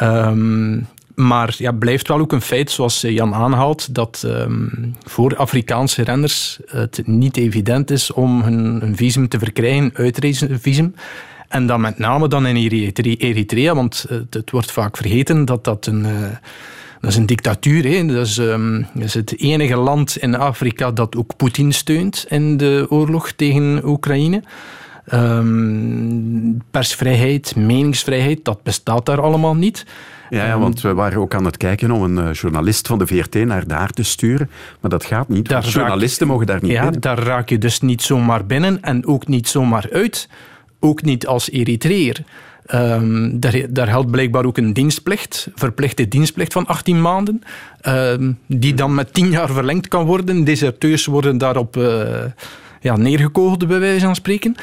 [0.02, 6.04] Um, maar ja, blijft wel ook een feit, zoals Jan aanhaalt, dat um, voor Afrikaanse
[6.04, 10.96] renners het niet evident is om hun, hun visum te verkrijgen, uitreizenvisum.
[11.54, 15.86] En dan met name dan in Eritrea, want het, het wordt vaak vergeten dat dat
[15.86, 16.06] een...
[16.06, 16.12] Uh,
[17.00, 17.84] dat is een dictatuur.
[17.84, 18.06] Hè.
[18.06, 22.58] Dat, is, um, dat is het enige land in Afrika dat ook Poetin steunt in
[22.58, 24.44] de oorlog tegen Oekraïne.
[25.14, 29.86] Um, persvrijheid, meningsvrijheid, dat bestaat daar allemaal niet.
[30.30, 33.08] Ja, ja, want we waren ook aan het kijken om een uh, journalist van de
[33.08, 34.50] VRT naar daar te sturen.
[34.80, 37.02] Maar dat gaat niet, daar journalisten mogen daar niet ja, binnen.
[37.02, 40.28] daar raak je dus niet zomaar binnen en ook niet zomaar uit.
[40.86, 42.24] Ook niet als Eritreër.
[42.74, 47.42] Um, daar, daar geldt blijkbaar ook een dienstplicht, verplichte dienstplicht van 18 maanden,
[47.88, 50.44] um, die dan met 10 jaar verlengd kan worden.
[50.44, 52.24] Deserteurs worden daarop uh,
[52.82, 54.56] ja, neergekogeld, bij wijze van spreken.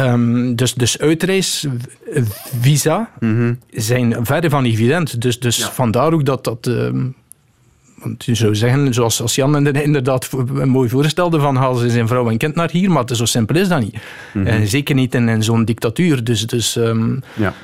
[0.00, 3.58] Um, dus, dus uitreisvisa mm -hmm.
[3.70, 5.20] zijn verre van evident.
[5.20, 5.70] Dus, dus ja.
[5.70, 6.70] vandaar ook dat dat
[8.18, 10.30] je zou zeggen, zoals als Jan inderdaad
[10.64, 13.68] mooi voorstelde, van halen ze zijn vrouw en kind naar hier, maar zo simpel is
[13.68, 13.98] dat niet.
[14.32, 14.66] Mm -hmm.
[14.66, 16.24] zeker niet in, in zo'n dictatuur.
[16.24, 17.22] Dus, dus, um...
[17.34, 17.54] ja.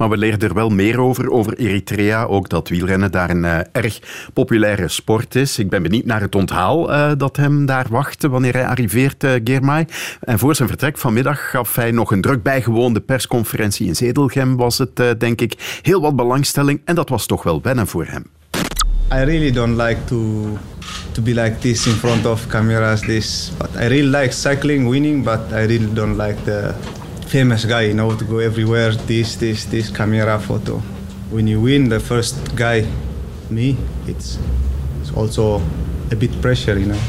[0.00, 2.24] Maar we leren er wel meer over, over Eritrea.
[2.24, 4.00] Ook dat wielrennen daar een uh, erg
[4.32, 5.58] populaire sport is.
[5.58, 9.30] Ik ben benieuwd naar het onthaal uh, dat hem daar wacht wanneer hij arriveert, uh,
[9.44, 9.86] Germay.
[10.20, 14.78] En voor zijn vertrek vanmiddag gaf hij nog een druk bijgewoonde persconferentie in Zedelgem, was
[14.78, 15.80] het, denk ik.
[15.82, 18.24] Heel wat belangstelling en dat was toch wel wennen voor hem.
[19.12, 20.56] I really don't like to
[21.14, 23.02] to be like this in front of cameras.
[23.02, 25.24] This, but I really like cycling, winning.
[25.24, 26.74] But I really don't like the
[27.26, 27.82] famous guy.
[27.90, 28.92] You know, to go everywhere.
[28.92, 30.78] This, this, this camera photo.
[31.30, 32.86] When you win, the first guy,
[33.50, 34.38] me, it's,
[35.00, 35.60] it's also
[36.12, 36.78] a bit pressure.
[36.78, 37.00] You know,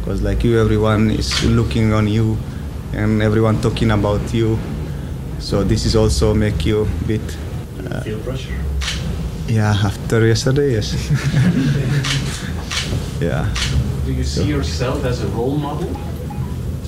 [0.00, 2.36] because like you, everyone is looking on you,
[2.92, 4.58] and everyone talking about you.
[5.38, 7.38] So this is also make you a bit.
[7.90, 8.52] Uh, feel pressure.
[9.48, 10.92] Yeah, after yesterday, yes.
[13.20, 13.46] yeah.
[14.04, 14.46] Do you see so.
[14.46, 15.88] yourself as a role model?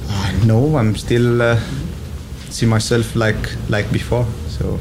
[0.09, 1.57] Uh, no, I'm still uh,
[2.51, 4.27] see myself like like before.
[4.49, 4.79] So.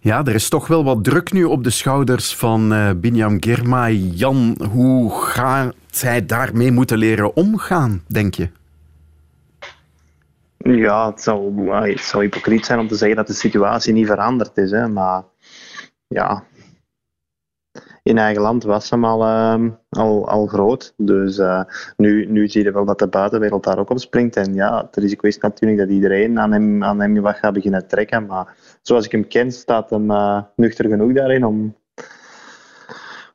[0.00, 3.94] Ja, er is toch wel wat druk nu op de schouders van uh, Binyam Girmay.
[3.94, 8.48] Jan, hoe gaat hij daarmee moeten leren omgaan, denk je?
[10.58, 14.56] Ja, het zou, het zou hypocriet zijn om te zeggen dat de situatie niet veranderd
[14.56, 14.70] is.
[14.70, 15.22] Hè, maar
[16.06, 16.44] ja,
[18.08, 20.94] in eigen land was hem al, uh, al, al groot.
[20.96, 21.62] Dus uh,
[21.96, 24.36] nu, nu zie je wel dat de buitenwereld daar ook op springt.
[24.36, 27.88] En ja, het risico is natuurlijk dat iedereen aan hem, aan hem wat gaat beginnen
[27.88, 28.26] trekken.
[28.26, 31.76] Maar zoals ik hem ken, staat hem uh, nuchter genoeg daarin om,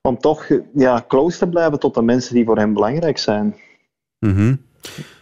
[0.01, 3.55] om toch ja, close te blijven tot de mensen die voor hem belangrijk zijn.
[4.19, 4.61] Mm -hmm.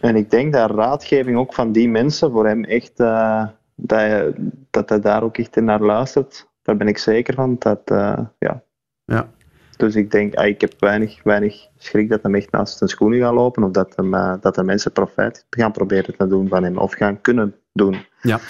[0.00, 4.32] En ik denk dat raadgeving ook van die mensen voor hem echt, uh, dat, hij,
[4.70, 6.50] dat hij daar ook echt naar luistert.
[6.62, 7.56] Daar ben ik zeker van.
[7.58, 7.80] Dat,
[8.38, 8.62] ja.
[9.04, 9.28] Ja.
[9.82, 13.18] Dus ik denk, ah, ik heb weinig, weinig schrik dat hem echt naast zijn schoenen
[13.18, 16.62] gaat lopen of dat, hem, uh, dat de mensen profijt gaan proberen te doen van
[16.62, 17.96] hem of gaan kunnen doen.
[18.20, 18.40] Ja.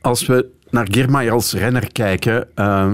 [0.00, 2.92] Als we naar Girmay als renner kijken, uh,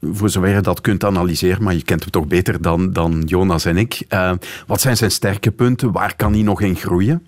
[0.00, 3.64] voor zover je dat kunt analyseren, maar je kent hem toch beter dan, dan Jonas
[3.64, 4.04] en ik.
[4.08, 4.32] Uh,
[4.66, 5.92] wat zijn zijn sterke punten?
[5.92, 7.26] Waar kan hij nog in groeien?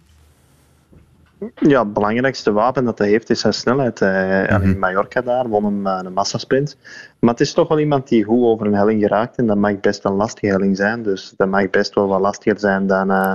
[1.54, 3.98] Ja, het belangrijkste wapen dat hij heeft is zijn snelheid.
[3.98, 4.70] Hij, mm -hmm.
[4.70, 6.76] In Mallorca daar won hem een massasprint.
[7.18, 9.36] Maar het is toch wel iemand die goed over een helling geraakt.
[9.36, 11.02] En dat mag best een lastige helling zijn.
[11.02, 13.34] Dus dat mag best wel wat lastiger zijn dan, uh,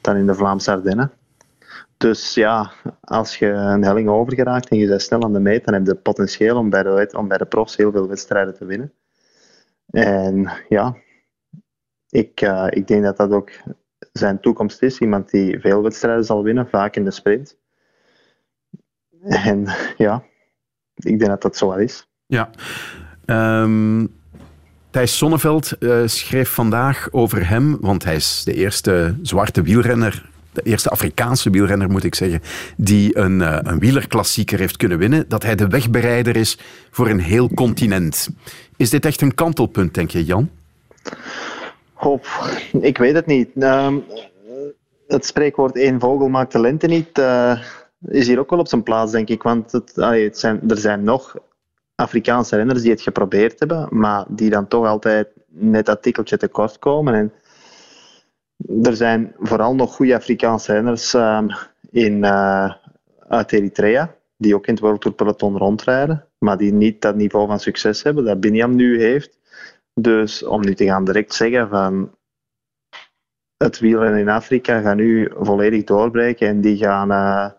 [0.00, 1.12] dan in de Vlaamse Ardennen.
[1.96, 5.74] Dus ja, als je een helling overgeraakt en je bent snel aan de meet, dan
[5.74, 8.64] heb je het potentieel om bij, de, om bij de profs heel veel wedstrijden te
[8.64, 8.92] winnen.
[9.90, 10.96] En ja,
[12.08, 13.50] ik, uh, ik denk dat dat ook
[14.18, 14.98] zijn toekomst is.
[14.98, 17.56] Iemand die veel wedstrijden zal winnen, vaak in de sprint.
[19.28, 20.22] En ja,
[20.94, 22.06] ik denk dat dat zo wel is.
[22.26, 22.50] Ja.
[23.26, 24.16] Um,
[24.90, 30.62] Thijs Sonneveld uh, schreef vandaag over hem, want hij is de eerste zwarte wielrenner, de
[30.62, 32.40] eerste Afrikaanse wielrenner moet ik zeggen,
[32.76, 36.58] die een, uh, een wielerklassieker heeft kunnen winnen, dat hij de wegbereider is
[36.90, 38.28] voor een heel continent.
[38.76, 40.50] Is dit echt een kantelpunt, denk je, Jan?
[42.80, 43.50] Ik weet het niet.
[43.54, 43.96] Uh,
[45.06, 47.60] het spreekwoord één vogel maakt de lente niet uh,
[48.00, 49.42] is hier ook wel op zijn plaats, denk ik.
[49.42, 51.36] Want het, het zijn, er zijn nog
[51.94, 56.78] Afrikaanse renners die het geprobeerd hebben, maar die dan toch altijd net dat tikkeltje tekort
[56.78, 57.14] komen.
[57.14, 57.32] En
[58.82, 61.42] er zijn vooral nog goede Afrikaanse renners uh,
[61.90, 62.72] in, uh,
[63.28, 66.24] uit Eritrea, die ook in het World Tour peloton rondrijden.
[66.38, 69.38] maar die niet dat niveau van succes hebben dat Biniam nu heeft.
[70.00, 72.10] Dus om nu te gaan direct zeggen van
[73.56, 77.50] het wielrennen in Afrika gaat nu volledig doorbreken en die gaan uh,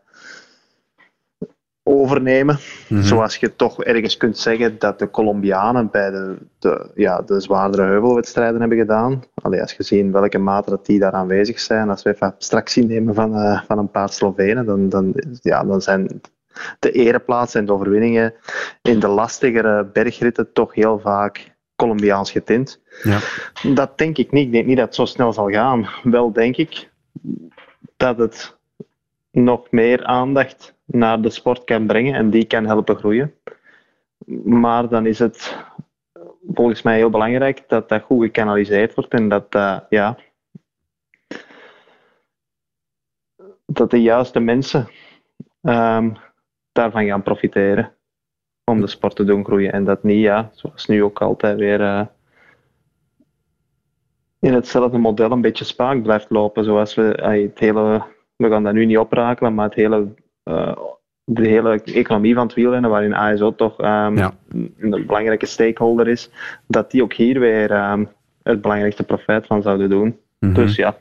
[1.83, 2.57] overnemen.
[2.87, 3.01] Mhm.
[3.01, 7.83] Zoals je toch ergens kunt zeggen dat de Colombianen bij de, de, ja, de zwaardere
[7.83, 9.23] heuvelwedstrijden hebben gedaan.
[9.41, 12.27] Allee, als je ziet in welke mate dat die daar aanwezig zijn, als we even
[12.27, 16.21] abstractie nemen van, uh, van een paar Slovenen, dan, dan, ja, dan zijn
[16.79, 18.33] de ereplaatsen en de overwinningen
[18.81, 22.81] in de lastigere bergritten toch heel vaak Colombiaans getint.
[23.03, 23.19] Ja.
[23.73, 24.45] Dat denk ik niet.
[24.45, 25.89] Ik denk niet dat het zo snel zal gaan.
[26.03, 26.89] Wel denk ik
[27.97, 28.57] dat het
[29.31, 33.33] nog meer aandacht naar de sport kan brengen en die kan helpen groeien.
[34.43, 35.57] Maar dan is het
[36.53, 40.17] volgens mij heel belangrijk dat dat goed gekanaliseerd wordt en dat dat, ja,
[43.65, 44.89] dat de juiste mensen
[45.61, 46.17] um,
[46.71, 47.93] daarvan gaan profiteren
[48.69, 49.71] om de sport te doen groeien.
[49.71, 52.05] En dat niet, ja, zoals nu ook altijd weer uh,
[54.39, 56.63] in hetzelfde model een beetje spaak blijft lopen.
[56.63, 58.03] Zoals we uh, het hele,
[58.35, 60.07] we gaan dat nu niet oprakelen, maar het hele,
[60.43, 60.77] uh,
[61.23, 64.33] de hele economie van het wielrennen, waarin ASO toch um, ja.
[64.77, 66.31] een belangrijke stakeholder is,
[66.67, 68.09] dat die ook hier weer um,
[68.43, 70.19] het belangrijkste profijt van zouden doen.
[70.39, 70.53] Mhm.
[70.53, 70.97] Dus ja,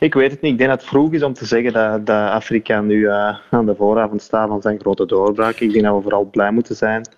[0.00, 0.52] ik weet het niet.
[0.52, 3.66] Ik denk dat het vroeg is om te zeggen dat, dat Afrika nu uh, aan
[3.66, 5.60] de vooravond staat van zijn grote doorbraak.
[5.60, 7.08] Ik denk dat we vooral blij moeten zijn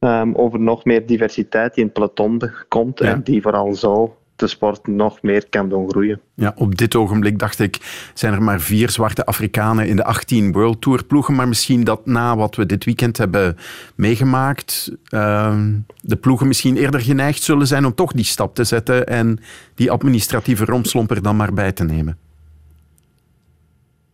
[0.00, 3.10] um, over nog meer diversiteit die in het peloton komt Ja.
[3.10, 6.20] en die vooral zo de sport nog meer kan doen groeien.
[6.34, 7.78] Ja, op dit ogenblik dacht ik,
[8.14, 12.06] zijn er maar vier zwarte Afrikanen in de 18 World Tour ploegen, maar misschien dat
[12.06, 13.56] na wat we dit weekend hebben
[13.94, 15.56] meegemaakt, uh,
[16.00, 19.38] de ploegen misschien eerder geneigd zullen zijn om toch die stap te zetten en
[19.74, 22.18] die administratieve romslomp er dan maar bij te nemen.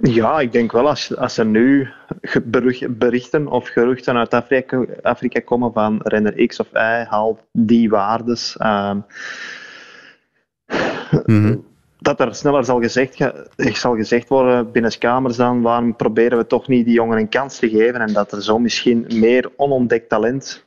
[0.02, 1.88] Ja, ik denk wel als, als er nu
[2.90, 8.56] berichten of geruchten uit Afrika, Afrika komen van renner X of Y haalt die waardes.
[8.62, 9.04] Um,
[11.26, 11.56] Mhm.
[12.00, 13.16] Dat er sneller zal gezegd,
[13.56, 17.58] zal gezegd worden binnen kamers dan waarom proberen we toch niet die jongen een kans
[17.58, 20.66] te geven en dat er zo misschien meer onontdekt talent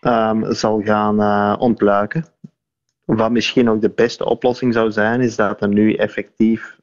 [0.00, 2.24] um, zal gaan uh, ontluiken.
[3.04, 6.76] Wat misschien ook de beste oplossing zou zijn, is dat er nu effectief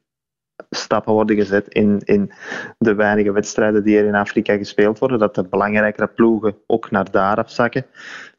[0.70, 2.32] stappen worden gezet in, in
[2.78, 7.10] de weinige wedstrijden die er in Afrika gespeeld worden, dat de belangrijkere ploegen ook naar
[7.10, 7.86] daar afzakken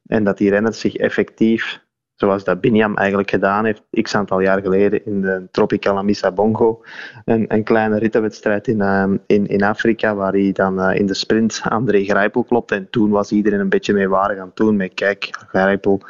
[0.06, 1.84] en dat die renners zich effectief,
[2.16, 6.84] zoals dat Biniam eigenlijk gedaan heeft, x aantal jaar geleden in de Tropicala Missa Bongo,
[7.26, 11.14] een, een kleine rittenwedstrijd in, uh, in, in Afrika, waar hij dan uh, in de
[11.14, 15.30] sprint André Grijpel klopt en toen was iedereen een beetje meewarig aan toen met kijk,
[15.48, 16.02] Grijpel,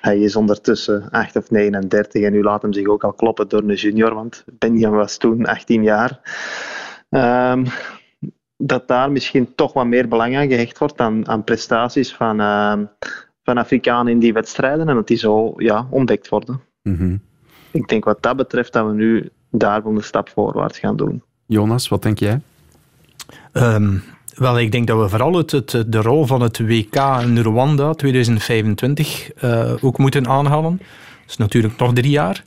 [0.00, 3.62] hij is ondertussen 8 of 39 en nu laat hem zich ook al kloppen door
[3.62, 6.20] een junior, want Biniam was toen 18 jaar.
[7.10, 7.64] Um,
[8.58, 12.78] dat daar misschien toch wat meer belang aan gehecht wordt aan, aan prestaties van, uh,
[13.46, 16.60] van Afrikanen in die wedstrijden en dat die zo ja, ontdekt worden.
[16.82, 17.20] Mm-hmm.
[17.70, 21.22] Ik denk wat dat betreft dat we nu daarvan de stap voorwaarts gaan doen.
[21.46, 22.40] Jonas, wat denk jij?
[23.52, 24.02] Um,
[24.34, 27.92] wel, ik denk dat we vooral het, het, de rol van het WK in Rwanda
[27.92, 30.76] 2025 uh, ook moeten aanhalen.
[30.76, 32.44] Dat is natuurlijk nog drie jaar.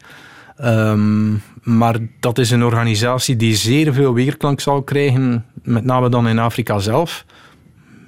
[0.63, 6.27] Um, maar dat is een organisatie die zeer veel weerklank zal krijgen, met name dan
[6.27, 7.25] in Afrika zelf.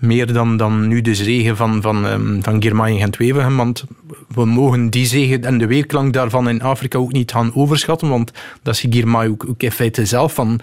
[0.02, 3.58] Meer dan, dan nu de zegen van, van, um, van Girmay en Gent-Wevelgem.
[3.58, 3.84] Want
[4.28, 8.10] we mogen die zegen en de weerklank daarvan in Afrika ook niet gaan overschatten.
[8.10, 8.32] Want
[8.64, 10.60] dat is Girmay ook, ook in feite zelf van...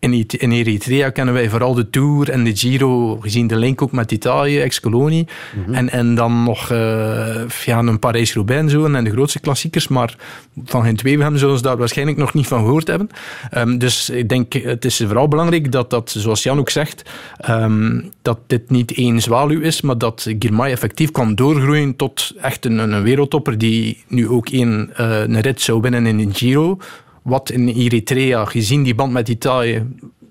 [0.00, 3.92] In, in Eritrea kennen wij vooral de Tour en de Giro, gezien de link ook
[3.92, 5.26] met Italië, ex-kolonie.
[5.56, 5.74] Mm-hmm.
[5.74, 9.88] En, en dan nog uh, ja, een Parijs-Roubaix en, en de grootste klassiekers.
[9.88, 10.16] Maar
[10.64, 13.08] van geen twee zullen ze daar waarschijnlijk nog niet van gehoord hebben.
[13.56, 17.10] Um, dus ik denk, het is vooral belangrijk dat, dat zoals Jan ook zegt,
[17.50, 22.64] um, dat dit niet één zwaluw is, maar dat Girmay effectief kan doorgroeien tot echt
[22.64, 26.78] een, een wereldtopper die nu ook één, uh, een rit zou winnen in een Giro
[27.22, 29.86] wat in Eritrea, gezien die band met Italië,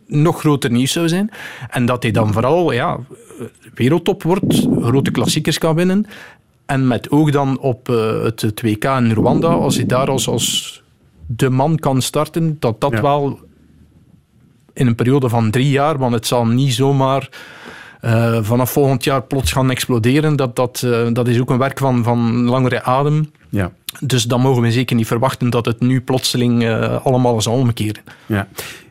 [0.08, 1.30] nog groter nieuws zou zijn.
[1.70, 3.00] En dat hij dan vooral ja,
[3.74, 6.06] wereldtop wordt, grote klassiekers kan winnen.
[6.66, 10.28] En met oog dan op uh, het, het WK in Rwanda, als hij daar als,
[10.28, 10.84] als
[11.26, 13.02] de man kan starten, dat dat ja.
[13.02, 13.40] wel
[14.74, 17.30] in een periode van drie jaar, want het zal niet zomaar
[18.02, 20.36] uh, vanaf volgend jaar plots gaan exploderen.
[20.36, 23.32] Dat, dat, uh, dat is ook een werk van, van langere adem.
[23.50, 23.72] Ja.
[24.00, 28.04] Dus dan mogen we zeker niet verwachten dat het nu plotseling uh, allemaal zal omkeren.
[28.26, 28.48] Ja.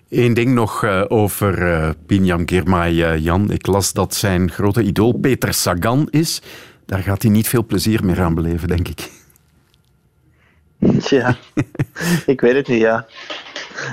[0.09, 3.51] Eén ding nog uh, over uh, Binyam Girmay, uh, Jan.
[3.51, 6.43] Ik las dat zijn grote idool Peter Sagan is.
[6.87, 9.11] Daar gaat hij niet veel plezier meer aan beleven, denk ik.
[11.09, 11.37] Ja,
[12.27, 13.07] ik weet het niet, ja.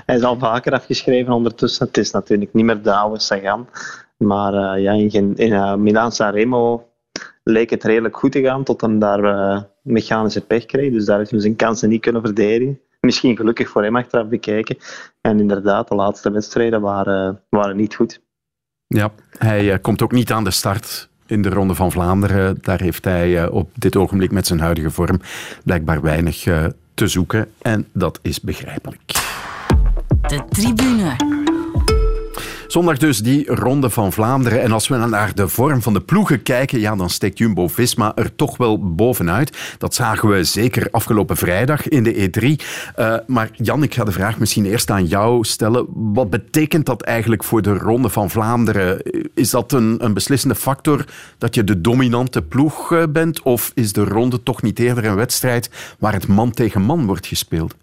[0.06, 1.88] Hij is al vaker afgeschreven ondertussen.
[1.88, 3.68] Het is natuurlijk niet meer de oude Sagan.
[4.26, 6.88] Maar ja, in, in Milan Sanremo
[7.44, 10.92] leek het redelijk goed te gaan tot hem daar uh, mechanische pech kreeg.
[10.92, 12.80] Dus daar heeft hij zijn kansen niet kunnen verdedigen.
[13.00, 14.78] Misschien gelukkig voor hem achteraf bekijken.
[15.22, 18.22] En inderdaad, de laatste wedstrijden waren, waren niet goed.
[18.88, 22.58] Ja, hij uh, komt ook niet aan de start in de Ronde van Vlaanderen.
[22.62, 25.20] Daar heeft hij uh, op dit ogenblik met zijn huidige vorm
[25.64, 26.44] blijkbaar weinig
[26.94, 27.48] te zoeken.
[27.62, 29.12] En dat is begrijpelijk.
[30.28, 31.43] De tribune.
[32.74, 34.62] Zondag dus die Ronde van Vlaanderen.
[34.62, 38.36] En als we naar de vorm van de ploegen kijken, ja, dan steekt Jumbo-Visma er
[38.36, 39.76] toch wel bovenuit.
[39.78, 42.46] Dat zagen we zeker afgelopen vrijdag in de E3.
[43.00, 45.86] Uh, maar Jan, ik ga de vraag misschien eerst aan jou stellen.
[45.94, 49.02] Wat betekent dat eigenlijk voor de Ronde van Vlaanderen?
[49.34, 51.06] Is dat een, een beslissende factor
[51.38, 53.42] dat je de dominante ploeg eh, bent?
[53.42, 55.70] Of is de ronde toch niet eerder een wedstrijd
[56.00, 57.76] waar het man tegen man wordt gespeeld?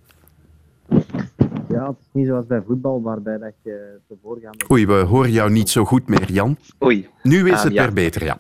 [1.81, 4.64] Ja, het is niet zoals bij voetbal, waarbij dat je de voorgaande...
[4.70, 6.57] Oei, we horen jou niet zo goed meer, Jan.
[6.85, 7.09] Oei.
[7.22, 8.39] Nu is het weer beter, ja.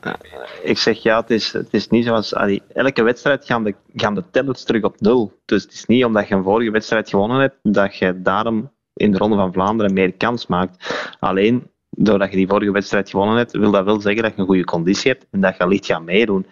[0.62, 2.34] ik zeg ja, het is, het is niet zoals...
[2.34, 5.32] Allee, elke wedstrijd gaan de, gaan de tellers terug op nul.
[5.44, 9.12] Dus het is niet omdat je een vorige wedstrijd gewonnen hebt, dat je daarom in
[9.12, 11.06] de Ronde van Vlaanderen meer kans maakt.
[11.20, 14.46] Alleen, doordat je die vorige wedstrijd gewonnen hebt, wil dat wel zeggen dat je een
[14.46, 16.46] goede conditie hebt en dat je licht gaat meedoen.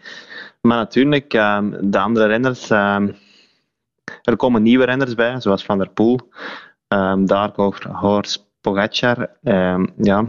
[0.60, 2.70] Maar natuurlijk, ehm, de andere renners...
[2.70, 3.08] Ehm,
[4.22, 6.18] er komen nieuwe renners bij, zoals Van der Poel.
[6.88, 7.52] Um, daar
[7.92, 9.30] Horst Pogacar.
[9.42, 10.26] Um, ja.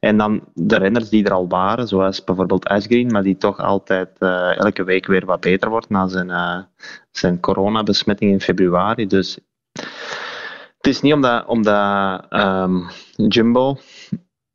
[0.00, 4.10] En dan de renners die er al waren, zoals bijvoorbeeld Asgreen, maar die toch altijd
[4.18, 6.58] uh, elke week weer wat beter wordt na zijn, uh,
[7.10, 9.06] zijn coronabesmetting in februari.
[9.06, 9.38] Dus
[10.76, 12.86] het is niet omdat, omdat um,
[13.16, 13.78] Jumbo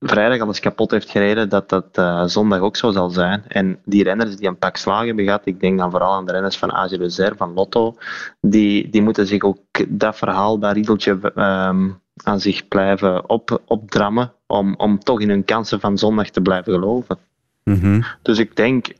[0.04, 3.44] vrijdag alles kapot heeft gereden, dat dat uh, zondag ook zo zal zijn.
[3.48, 6.32] En die renners die een pak slagen hebben gehad, ik denk dan vooral aan de
[6.32, 7.98] renners van AG Reserve, van Lotto,
[8.42, 14.34] die, die moeten zich ook dat verhaal, dat riedeltje um, aan zich blijven op, opdrammen,
[14.48, 17.18] om, om toch in hun kansen van zondag te blijven geloven.
[17.64, 18.06] Mm -hmm.
[18.22, 18.94] Dus ik denk,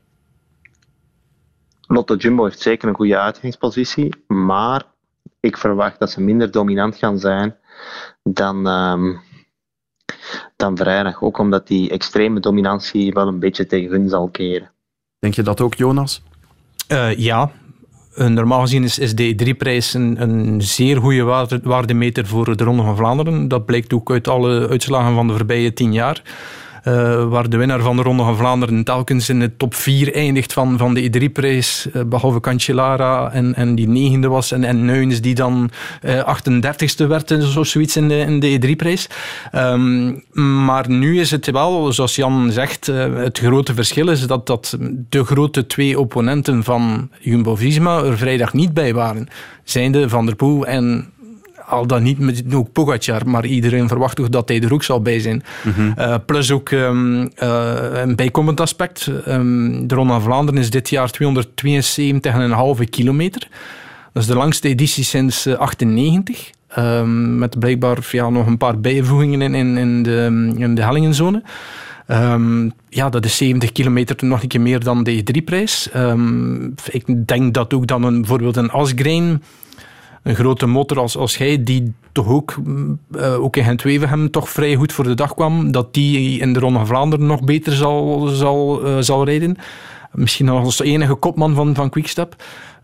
[1.86, 4.82] Lotto Jumbo heeft zeker een goede uitgangspositie, maar
[5.40, 7.56] ik verwacht dat ze minder dominant gaan zijn
[8.22, 8.66] dan...
[8.66, 9.20] Um,
[10.64, 11.22] dan vrijdag.
[11.22, 14.70] Ook omdat die extreme dominantie wel een beetje tegen hun zal keren.
[15.18, 16.22] Denk je dat ook, Jonas?
[16.92, 17.50] Uh, ja.
[18.16, 22.82] Normaal gezien is, is de E3-prijs een, een, zeer goede waarde, waardemeter voor de Ronde
[22.82, 23.48] van Vlaanderen.
[23.48, 26.22] Dat blijkt ook uit alle uitslagen van de voorbije tien jaar.
[26.88, 30.52] Uh, waar de winnaar van de Ronde van Vlaanderen telkens in de top 4 eindigt
[30.52, 31.86] van, van de E3-prijs.
[31.92, 34.52] Uh, behalve Cancellara en, en die negende was.
[34.52, 35.70] En, en Neuns die dan
[36.02, 39.08] uh, 38ste werd of zoiets in de, in de E3-prijs.
[39.54, 40.24] Um,
[40.64, 44.76] maar nu is het wel, zoals Jan zegt, het grote verschil is dat, dat
[45.08, 49.28] de grote twee opponenten van Jumbo-Visma er vrijdag niet bij waren.
[49.64, 51.12] Zijnde Van der Poel en
[51.66, 55.02] al dan niet met ook Pogacar, maar iedereen verwacht toch dat hij er ook zal
[55.02, 55.42] bij zijn.
[55.62, 55.80] Mhm.
[55.80, 56.04] Mm -hmm.
[56.04, 59.10] uh, plus ook um, uh, een bijkomend aspect.
[59.28, 63.48] Um, de Ronde van Vlaanderen is dit jaar 272,5 kilometer.
[64.12, 66.50] Dat is de langste editie sinds uh, 98.
[66.78, 71.42] Um, met blijkbaar ja, nog een paar bijvoegingen in, in, in, de, in de hellingenzone.
[72.08, 75.88] Um, ja, dat is 70 kilometer, nog een keer meer dan de E3-prijs.
[75.96, 79.42] Um, ik denk dat ook dan een, bijvoorbeeld een Asgreen
[80.24, 82.56] een grote motor als, als hij, die toch ook,
[83.16, 86.58] uh, ook in Gent-Wevelgem toch vrij goed voor de dag kwam, dat die in de
[86.58, 89.56] Ronde van Vlaanderen nog beter zal, zal, uh, zal rijden.
[90.12, 92.36] Misschien als enige kopman van, van Quickstep.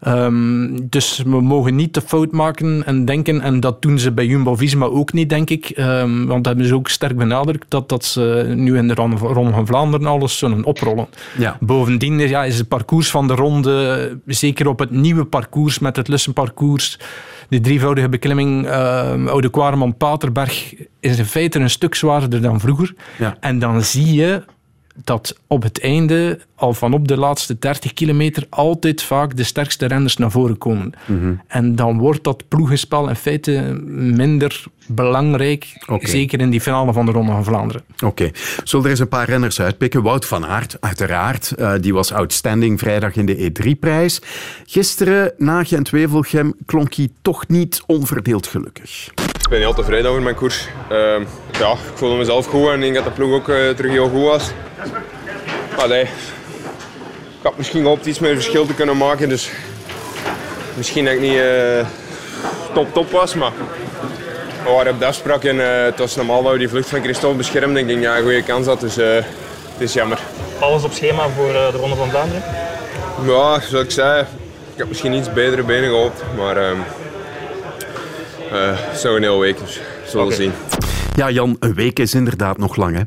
[0.06, 4.26] Um, dus we mogen niet de fout maken en denken, en dat doen ze bij
[4.26, 8.04] Jumbo-Visma ook niet, denk ik, um, want dat hebben ze ook sterk benadrukt, dat, dat
[8.04, 9.16] ze nu in de Ronde
[9.52, 11.06] van Vlaanderen alles zullen oprollen.
[11.38, 11.56] Ja.
[11.60, 16.08] Bovendien ja, is het parcours van de ronde, zeker op het nieuwe parcours met het
[16.08, 16.98] Lussenparcours,
[17.48, 22.94] de drievoudige beklimming uh, Oude Quaremont-Paterberg, is in feite een stuk zwaarder dan vroeger.
[23.18, 23.36] Ja.
[23.40, 24.42] En dan zie je
[25.04, 29.86] dat op het einde, al van op de laatste 30 kilometer, altijd vaak de sterkste
[29.86, 30.92] renners naar voren komen.
[31.06, 31.40] Mm -hmm.
[31.46, 36.10] En dan wordt dat ploegenspel in feite minder belangrijk, okay.
[36.10, 37.82] zeker in die finale van de Ronde van Vlaanderen.
[37.94, 38.32] Oké, okay.
[38.64, 40.02] zullen er eens een paar renners uitpikken?
[40.02, 44.20] Wout van Aert, uiteraard, uh, die was outstanding vrijdag in de E3-prijs.
[44.66, 49.08] Gisteren, na Gent-Wevelgem, klonk hij toch niet onverdeeld gelukkig.
[49.40, 50.68] Ik ben heel tevreden over mijn koers.
[50.92, 51.26] Uh,
[51.60, 54.08] ja, ik voelde mezelf goed en ik denk dat de ploeg ook uh, terug heel
[54.08, 54.50] goed was.
[55.76, 56.08] Allee, ik
[57.42, 59.50] had misschien gehoopt iets meer verschil te kunnen maken, dus
[60.74, 61.86] misschien dat ik niet uh,
[62.72, 63.52] top top was, maar
[64.64, 67.02] we waren op de afspraak en uh, het was normaal dat we die vlucht van
[67.02, 67.76] Christophe beschermden.
[67.76, 69.24] Ik denk dat ja, een goede kans had, dus uh, het
[69.78, 70.18] is jammer.
[70.58, 72.42] Alles op schema voor de Ronde van Vlaanderen?
[73.24, 74.20] Ja, zoals ik zei,
[74.74, 76.78] ik had misschien iets betere benen gehoopt, maar uh,
[78.50, 80.36] het is nog een hele week, dus we zullen okay.
[80.36, 80.52] zien.
[81.14, 83.02] Ja, Jan, een week is inderdaad nog lang, hè?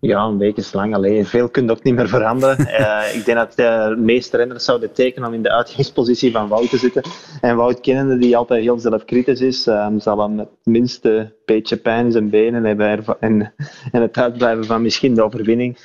[0.00, 0.94] Ja, een week is lang.
[0.94, 2.60] Alleen veel kun je ook niet meer veranderen.
[2.60, 6.70] Uh, ik denk dat de meeste renners zouden tekenen om in de uitgangspositie van Wout
[6.70, 7.02] te zitten.
[7.40, 12.04] En Wout kennende, die altijd heel zelfkritisch is, um, zal hem het minste beetje pijn
[12.04, 13.54] in zijn benen hebben en,
[13.92, 15.78] en het uitblijven van misschien de overwinning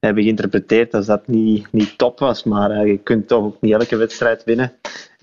[0.00, 2.44] hebben geïnterpreteerd als dat niet, niet top was.
[2.44, 4.72] Maar uh, je kunt toch ook niet elke wedstrijd winnen.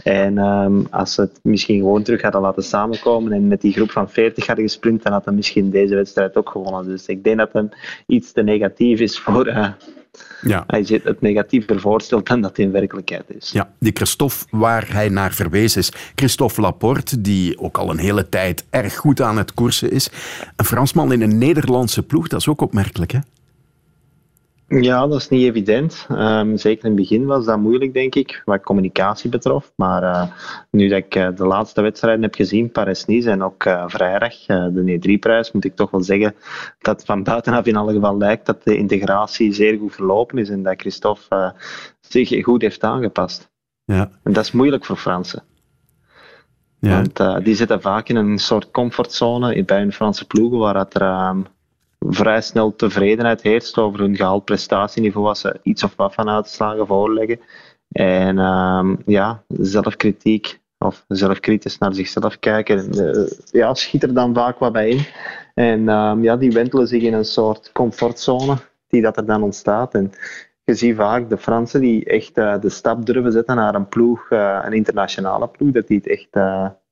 [0.04, 3.92] En um, als ze het misschien gewoon terug hadden laten samenkomen en met die groep
[3.92, 6.86] van 40 hadden gesprint, dan had hij misschien deze wedstrijd ook gewonnen.
[6.86, 9.48] Dus ik denk dat het iets te negatief is voor.
[9.48, 9.68] Uh,
[10.42, 10.64] ja.
[10.68, 13.52] Hij zit het negatiever voorstelt dan dat in werkelijkheid is.
[13.52, 15.92] Ja, die Christophe waar hij naar verwezen is.
[16.16, 20.10] Christophe Laporte, die ook al een hele tijd erg goed aan het koersen is.
[20.56, 23.20] Een Fransman in een Nederlandse ploeg, dat is ook opmerkelijk, hè?
[24.68, 26.08] Ja, dat is niet evident.
[26.12, 29.72] Um, zeker in het begin was dat moeilijk, denk ik, wat communicatie betrof.
[29.76, 30.32] Maar uh,
[30.72, 35.00] nu dat ik uh, de laatste wedstrijden heb gezien, Paris-Nice en ook uh, vrijdag, de
[35.00, 36.36] E3-prijs, moet ik toch wel zeggen
[36.80, 40.64] dat van buitenaf in alle geval lijkt dat de integratie zeer goed verlopen is en
[40.64, 41.54] dat Christophe
[42.00, 43.52] zich goed heeft aangepast.
[43.84, 44.10] Ja.
[44.24, 45.44] En dat is moeilijk voor Fransen.
[46.80, 47.02] Ja.
[47.02, 51.02] Want die zitten vaak in een soort comfortzone bij een Franse ploegen, waar dat er
[51.02, 51.42] ehm,
[52.10, 56.88] vrij snel tevredenheid heerst over hun gehaald prestatieniveau als ze iets of wat van uitslagen
[56.88, 57.40] voorleggen.
[57.92, 64.60] En um, ja, zelfkritiek of zelfkritisch naar zichzelf kijken, uh, ja, schiet er dan vaak
[64.60, 65.06] wat bij in.
[65.54, 69.94] En um, ja, die wentelen zich in een soort comfortzone die dat er dan ontstaat.
[69.94, 70.12] En
[70.64, 74.30] je ziet vaak de Fransen die echt uh, de stap durven zetten naar een ploeg,
[74.30, 76.30] uh, een internationale ploeg, dat die het echt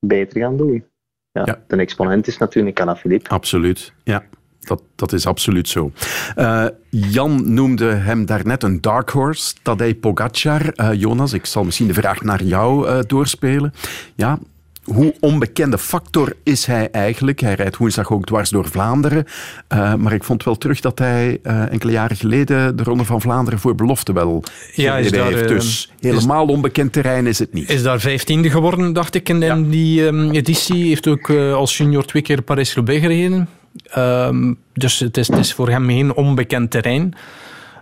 [0.00, 0.84] beter gaan doen.
[1.32, 1.62] Ja, ja.
[1.66, 3.30] De exponent is natuurlijk Alaphilippe.
[3.30, 4.22] Absoluut, ja.
[4.64, 5.92] Dat, dat is absoluut zo.
[6.36, 10.72] Uh, Jan noemde hem daarnet een dark horse, Tadej Pogacar.
[10.76, 13.74] Uh, Jonas, ik zal misschien de vraag naar jou uh, doorspelen.
[14.14, 14.38] Ja,
[14.84, 17.40] hoe onbekende factor is hij eigenlijk?
[17.40, 19.24] Hij rijdt woensdag ook dwars door Vlaanderen.
[19.72, 23.20] Uh, maar ik vond wel terug dat hij uh, enkele jaren geleden de Ronde van
[23.20, 24.44] Vlaanderen voor belofte wel
[24.74, 25.48] ja, is daar, heeft.
[25.48, 27.70] Dus helemaal onbekend terrein is het niet.
[27.70, 29.56] Is daar vijftiende geworden, dacht ik, in, ja.
[29.56, 30.84] die um, editie.
[30.84, 33.48] Heeft ook uh, als junior twee keer Paris-Roubaix gereden.
[33.96, 37.14] Um, dus het is, voor hem geen onbekend terrein.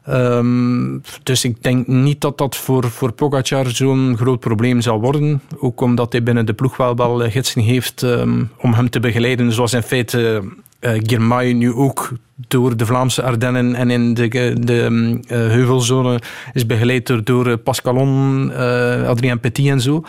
[0.09, 5.43] Um, dus ik denk niet dat dat voor, voor Pogacar zo'n groot probleem zal worden.
[5.59, 9.53] Ook omdat hij binnen de ploeg wel, wel gidsen heeft um, om hem te begeleiden.
[9.53, 10.43] Zoals in feite
[10.83, 12.13] uh, nu ook
[12.49, 14.29] door de Vlaamse Ardennen en in de,
[14.61, 16.21] de uh, heuvelsone
[16.53, 20.05] is begeleid door, Pascalon, uh, Adrien Petit en zo.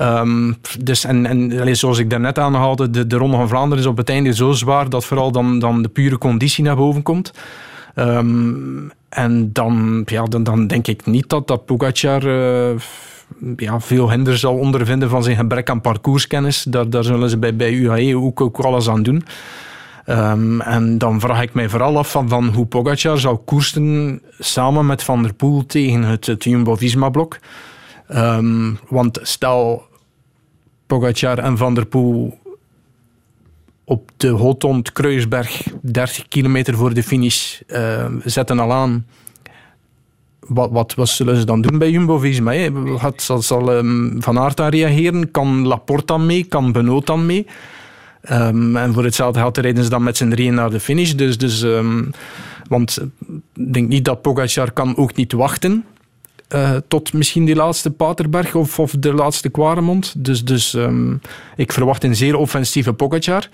[0.00, 3.96] Um, dus en, en zoals ik daarnet aanhaalde, de, de Ronde van Vlaanderen is op
[3.96, 7.32] het einde zo zwaar dat vooral dan, dan de pure conditie naar boven komt.
[7.94, 12.28] Um, en dan, ja, dan, dan denk ik niet dat, dat Pogacar
[13.56, 16.62] ja, veel hinder zal ondervinden van zijn gebrek aan parcourskennis.
[16.62, 19.24] Daar, daar zullen ze bij, bij UAE ook, ook alles aan doen.
[20.08, 25.02] Um, en dan vraag ik mij vooral af van, hoe Pogacar zou koersen samen met
[25.02, 27.38] Van der Poel tegen het, Jumbo-Visma-blok.
[28.14, 29.86] Um, want stel
[30.86, 32.38] Pogacar en Van der Poel
[33.84, 39.06] op de Hotond Kruisberg, 30 kilometer voor de finish, uh, zetten al aan.
[40.40, 42.52] Wat, wat, zullen ze dan doen bij Jumbo-Visma?
[43.16, 43.84] Zal, zal
[44.18, 45.30] Van Aert reageren?
[45.30, 46.44] Kan Laporte dan mee?
[46.44, 47.46] Kan Benoot dan mee?
[48.30, 51.12] Um, en voor hetzelfde geld rijden ze dan met z'n drieën naar de finish.
[51.12, 52.10] Dus, dus, um,
[52.68, 52.98] want
[53.54, 55.84] ik denk niet dat Pogacar kan ook niet wachten.
[56.54, 60.14] Uh, tot misschien die laatste Paterberg of, of de laatste Quaremont.
[60.24, 61.20] Dus, dus um,
[61.56, 63.48] ik verwacht een zeer offensieve Pogacar.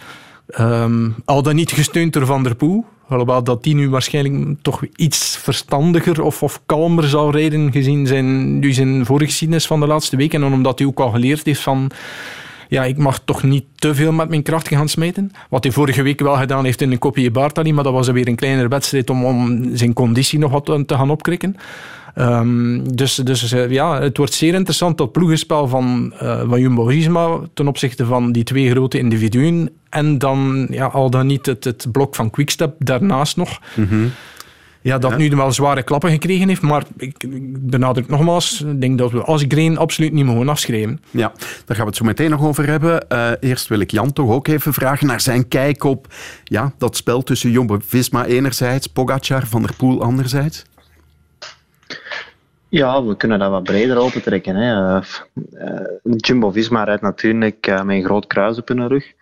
[1.24, 2.84] Al dan niet gesteund door Van der Poel.
[3.08, 8.64] Alhoewel dat die nu waarschijnlijk toch iets verstandiger of, of kalmer zou rijden gezien zijn,
[8.74, 10.42] zijn voorgeschiedenis van de laatste weken.
[10.42, 11.90] En omdat hij ook al geleerd heeft van
[12.72, 15.32] ja, ik mag toch niet te veel met mijn krachten gaan smeten.
[15.50, 18.28] Wat hij vorige week wel gedaan heeft in een kopje Bartali, maar dat was weer
[18.28, 21.56] een kleinere wedstrijd om, om zijn conditie nog wat te gaan opkrikken.
[22.18, 27.40] Um, dus dus uh, ja, het wordt zeer interessant dat ploegenspel van, uh, van Jumbo-Visma
[27.54, 31.86] ten opzichte van die twee grote individuen en dan ja, al dan niet het, het
[31.92, 33.60] blok van Quickstep daarnaast nog.
[33.74, 34.12] Mm.
[34.82, 35.16] Ja, dat ja.
[35.16, 36.62] nu wel zware klappen gekregen heeft.
[36.62, 41.00] Maar ik, ik benadruk nogmaals, ik denk dat we als Green absoluut niet mogen afschrijven.
[41.10, 43.06] Ja, daar gaan we het zo meteen nog over hebben.
[43.08, 46.06] Uh, eerst wil ik Jan toch ook even vragen naar zijn kijk op
[46.44, 50.64] ja, dat spel tussen Jumbo-Visma enerzijds, Pogacar, Van der Poel anderzijds.
[52.68, 54.56] Ja, we kunnen dat wat breder opentrekken.
[54.56, 54.96] Hè.
[54.96, 55.02] Uh,
[55.54, 59.12] uh, Jumbo-Visma rijdt natuurlijk uh, met een groot kruis op hun rug.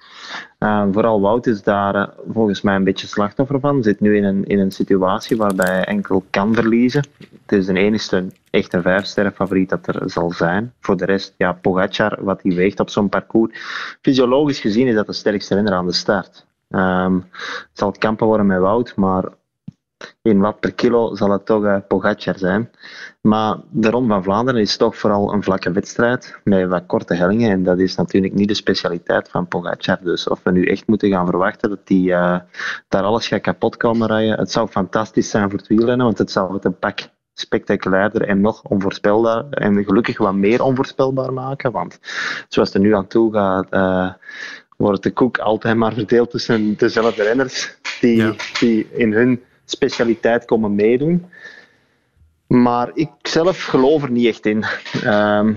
[0.93, 3.83] Vooral Wout is daar volgens mij een beetje slachtoffer van.
[3.83, 7.05] Zit nu in een, in een situatie waarbij hij enkel kan verliezen.
[7.19, 10.73] Het is de enige echte vijfsterren favoriet dat er zal zijn.
[10.81, 13.53] Voor de rest, ja, Pogacar, wat hij weegt op zo'n parcours.
[14.03, 16.47] Fysiologisch gezien is dat de sterkste renner aan de start.
[16.69, 19.25] Um, het zal kampen worden met Wout, maar
[20.23, 22.71] in watt per kilo zal het toch uh, Pogacar zijn.
[23.21, 27.51] Maar de Ronde van Vlaanderen is toch vooral een vlakke wedstrijd met wat korte hellingen.
[27.51, 29.99] En dat is natuurlijk niet de specialiteit van Pogacar.
[30.03, 32.39] Dus of we nu echt moeten gaan verwachten dat hij uh,
[32.89, 34.39] daar alles gaat kapot komen rijden.
[34.39, 36.99] Het zou fantastisch zijn voor het wielrennen, want het zou het een pak
[37.35, 41.73] spectaculairder en nog onvoorspelbaar en gelukkig wat meer onvoorspelbaar maken.
[41.73, 41.99] Want
[42.49, 44.13] zoals het er nu aan toe gaat, uh,
[44.77, 50.75] wordt de koek altijd maar verdeeld tussen dezelfde renners die, die in hun specialiteit komen
[50.75, 51.27] meedoen.
[52.47, 54.65] Maar ik zelf geloof er niet echt in.
[55.05, 55.57] Um,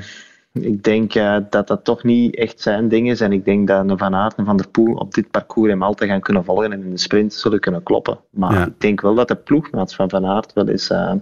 [0.53, 3.21] ik denk uh, dat dat toch niet echt zijn ding is.
[3.21, 6.09] En ik denk dat Van Aert en Van der Poel op dit parcours hem altijd
[6.09, 8.19] gaan kunnen volgen en in de sprint zullen kunnen kloppen.
[8.29, 8.65] Maar ja.
[8.65, 11.13] ik denk wel dat de ploegmaats van Van Aert wel eens uh,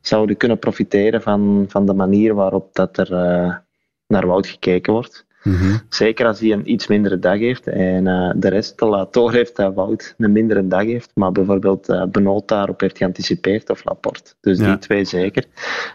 [0.00, 3.54] zouden kunnen profiteren van, van de manier waarop dat er uh,
[4.06, 5.25] naar Wout gekeken wordt.
[5.46, 5.80] Mm-hmm.
[5.88, 9.32] Zeker als hij een iets mindere dag heeft en uh, de rest te laat door
[9.32, 13.84] heeft dat Wout een mindere dag heeft, maar bijvoorbeeld uh, Benoot daarop heeft geanticipeerd of
[13.84, 14.34] Laporte.
[14.40, 14.66] Dus ja.
[14.66, 15.44] die twee zeker.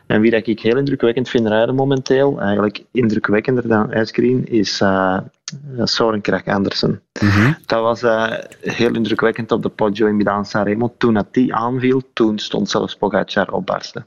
[0.08, 5.18] En wie dat ik heel indrukwekkend vind rijden momenteel, eigenlijk indrukwekkender dan IJsgreen, is uh,
[5.84, 7.02] Soren Krach Andersen.
[7.22, 7.58] Mm-hmm.
[7.66, 8.02] Dat was
[8.62, 10.94] heel indrukwekkend op de Poggio in Milaan-Sanremo.
[10.98, 14.06] Toen dat die aanviel, toen stond zelfs Pogacar op barsten.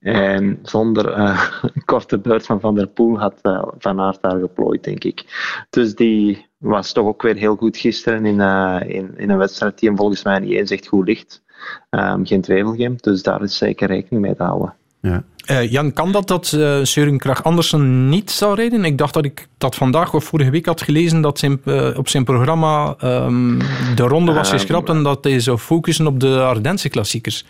[0.00, 1.42] En zonder uh,
[1.74, 5.24] een korte beurt van Van der Poel had uh, Van Aert daar geplooid, denk ik.
[5.70, 9.78] Dus die was toch ook weer heel goed gisteren in, uh, in, in een wedstrijd
[9.78, 11.42] die hem volgens mij niet eens echt goed ligt.
[11.90, 14.74] Um, geen Twijfelgem, dus daar is zeker rekening mee te houden.
[15.00, 15.22] Ja.
[15.62, 18.84] Jan, kan dat dat uh, Søren Krach Andersen niet zou rijden?
[18.84, 21.60] Ik dacht dat ik dat vandaag of vorige week had gelezen dat zijn,
[21.96, 23.58] op zijn programma um,
[23.94, 27.44] de ronde was geschrapt en dat hij zou focussen op de Ardense klassiekers.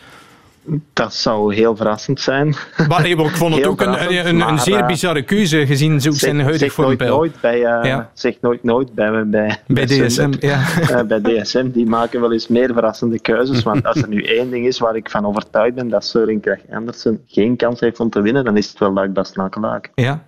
[0.93, 2.55] Dat zou heel verrassend zijn.
[2.89, 6.11] Maar nee, ik vond het ook een, een, een, een, zeer bizarre keuze gezien zo
[6.11, 7.17] zijn huidige vormpeil.
[7.17, 8.11] Nooit bij, uh, ja.
[8.15, 10.33] Zeg nooit nooit bij, bij, bij, bij DSM.
[10.41, 10.61] Ja.
[10.81, 13.63] Uh, bij DSM, die maken wel eens meer verrassende keuzes.
[13.63, 16.61] Want als er nu één ding is waar ik van overtuigd ben dat Søren Krach
[16.71, 19.91] Andersen geen kans heeft om te winnen, dan is het wel Luik Bas Nakelaak.
[19.95, 20.23] Ja.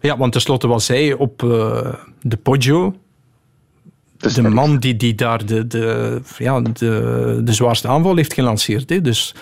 [0.00, 2.94] ja, want tenslotte was hij op uh, de Poggio
[4.22, 8.90] de, de man die, die daar de, de, ja, de, de zwaarste aanval heeft gelanceerd.
[8.90, 9.00] Hè.
[9.00, 9.34] Dus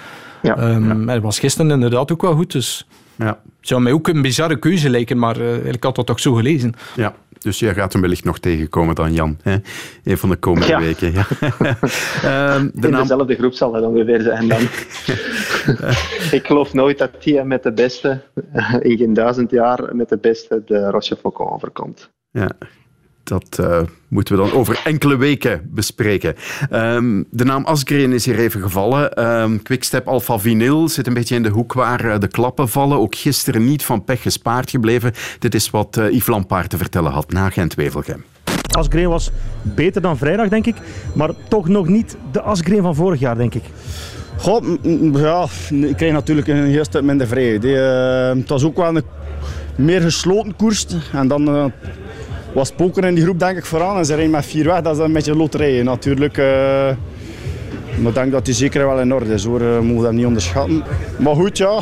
[0.43, 1.07] ja, um, ja.
[1.07, 2.53] hij was gisteren inderdaad ook wel goed.
[2.53, 3.41] Dus ja.
[3.61, 6.75] zou mij ook een bizarre keuze lijken, maar uh, ik had dat toch zo gelezen.
[6.97, 9.39] Ja, dus jij gaat hem wellicht nog tegenkomen dan, Jan.
[9.43, 9.57] Hè?
[10.05, 10.81] Een van de komende ja.
[10.81, 11.13] weken.
[11.13, 11.27] Ja.
[12.55, 13.01] um, de In naam...
[13.01, 14.61] dezelfde groep zal het ongeveer zijn dan.
[16.39, 18.21] ik geloof nooit dat hij met de beste,
[18.81, 22.11] in geen duizend jaar, met de beste de Rochefoucauld overkomt.
[22.31, 22.51] Ja,
[23.31, 26.35] dat uh, moeten we dan over enkele weken bespreken.
[26.73, 29.27] Um, de naam Asgreen is hier even gevallen.
[29.27, 32.99] Um, Quickstep Alpha Vinyl zit een beetje in de hoek waar uh, de klappen vallen.
[32.99, 35.13] Ook gisteren niet van pech gespaard gebleven.
[35.39, 38.25] Dit is wat uh, Yves Lampaard te vertellen had na Gent-Wevelgem.
[38.71, 39.31] Asgreen was
[39.63, 40.77] beter dan vrijdag, denk ik.
[41.15, 43.65] Maar toch nog niet de Asgreen van vorig jaar, denk ik.
[44.37, 44.65] Goh,
[45.13, 47.63] ja, ik kreeg natuurlijk een heel stuk minder vrijheid.
[48.39, 49.05] het was ook wel een
[49.77, 50.87] meer gesloten koers.
[51.13, 51.73] En dan
[52.53, 53.97] was poker in die groep denk ik vooraan.
[53.97, 56.39] En ze rijden met vier weg, dat is een beetje loterij natuurlijk.
[56.39, 56.45] Uh,
[57.99, 60.27] maar ik denk dat die zeker wel in orde is hoor, we mogen dat niet
[60.27, 60.83] onderschatten.
[61.19, 61.81] Maar goed ja,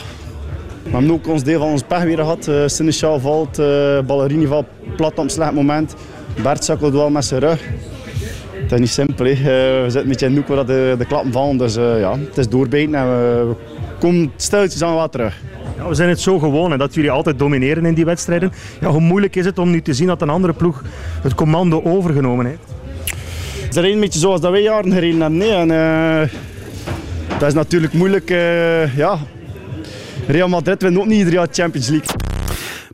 [0.82, 2.48] we hebben ook ons deel van ons pech weer gehad.
[2.48, 4.66] Uh, valt, uh, Ballerini valt
[4.96, 5.94] plat op een slecht moment.
[6.42, 7.62] Bert zakkelt wel met zijn rug.
[8.52, 11.32] Het is niet simpel, we zitten een beetje in de hoek waar de, de klappen
[11.32, 11.56] vallen.
[11.56, 13.54] Dus ja, het is doorbijten en we
[13.98, 15.40] komen stilletjes aan wat terug.
[15.78, 18.52] Ja, we zijn het zo gewoon hè, dat jullie altijd domineren in die wedstrijden.
[18.80, 20.82] Ja, hoe moeilijk is het om nu te zien dat een andere ploeg
[21.22, 22.58] het commando overgenomen heeft?
[23.64, 25.38] Het is een beetje zoals dat wij jaren gereden hebben.
[25.38, 25.52] Nee.
[25.52, 26.28] En, uh,
[27.38, 28.30] dat is natuurlijk moeilijk.
[28.30, 29.18] Uh, ja.
[30.26, 32.16] Real Madrid wint ook niet ieder jaar Champions League.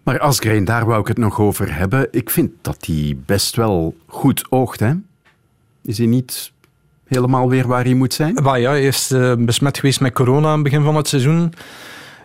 [0.03, 2.09] Maar Asgreen, daar wou ik het nog over hebben.
[2.11, 4.81] Ik vind dat hij best wel goed oogt.
[4.81, 4.93] Hè?
[5.83, 6.53] Is hij niet
[7.07, 8.35] helemaal weer waar hij moet zijn?
[8.35, 11.53] Bah ja, hij is uh, besmet geweest met corona aan het begin van het seizoen.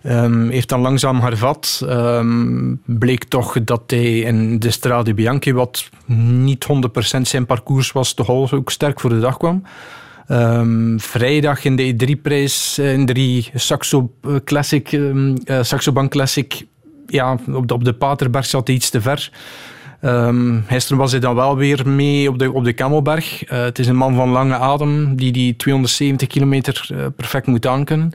[0.04, 1.82] Um, heeft dan langzaam hervat.
[1.84, 6.68] Um, bleek toch dat hij in de Strade Bianchi, wat niet
[7.18, 9.64] 100% zijn parcours was, toch ook sterk voor de dag kwam.
[10.28, 14.12] Um, vrijdag in de E3-prijs, in de Saxo
[14.44, 16.66] Classic, um, uh, Saxo Bank Classic,
[17.08, 19.32] ja, op de, op de Paterberg zat hij iets te ver.
[20.02, 23.44] Um, gisteren was hij dan wel weer mee op de, op de Kamelberg.
[23.46, 28.14] Het is een man van lange adem die die 270 kilometer perfect moet aankunnen.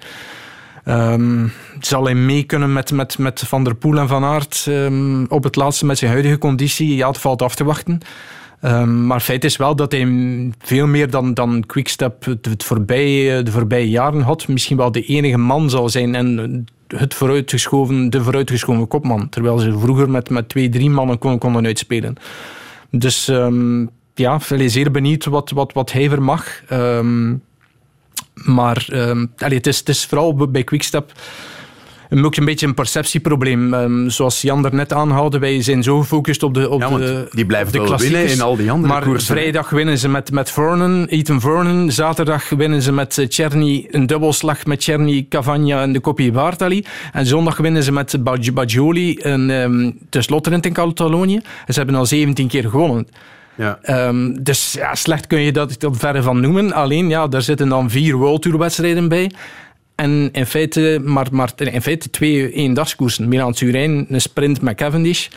[0.89, 5.27] Um, zal hij mee kunnen met, met, met Van der Poel en Van Aert um,
[5.29, 6.95] op het laatste met zijn huidige conditie?
[6.95, 8.01] Ja, het valt af te wachten.
[8.65, 10.09] Um, maar feit is wel dat hij
[10.59, 14.49] veel meer dan, dan Quickstep het, het voorbije, de voorbije jaren had.
[14.49, 19.29] Misschien wel de enige man zal zijn en het vooruitgeschoven, de vooruitgeschoven kopman.
[19.29, 22.15] Terwijl ze vroeger met, met twee, drie mannen konden, konden uitspelen.
[22.91, 23.27] Dus
[24.15, 26.63] ja, ik ben zeer benieuwd wat, wat, wat hij vermag.
[26.73, 27.43] Um,
[28.35, 31.13] Maar um, allee, het, is, het is vooral bij Quickstep
[32.23, 33.75] ook een beetje een perceptieprobleem.
[33.75, 37.29] Um, zoals Jan er net aanhaalde, wij zijn zo gefocust op de op ja, de
[37.31, 39.35] Die blijven de wel winnen in al die andere maar koersen.
[39.35, 41.91] vrijdag winnen ze met, met Vernon, Ethan Vernon.
[41.91, 46.85] Zaterdag winnen ze met Czerny een dubbelslag met Czerny, Cavagna en de Coppi Bartali.
[47.13, 48.25] En zondag winnen ze met
[48.55, 51.41] Bajoli een um, tenslotte in Catalonië.
[51.67, 53.07] En ze hebben al 17 keer gewonnen.
[53.57, 54.07] Ja.
[54.09, 56.73] Um, dus ja, slecht kun je dat op verre van noemen.
[56.73, 59.31] Alleen, ja, daar zitten dan vier World Tour wedstrijden bij.
[59.95, 63.29] En in feite, maar, maar in feite twee eendagskoersen.
[63.29, 65.29] Milan-Turijn, een sprint met Cavendish.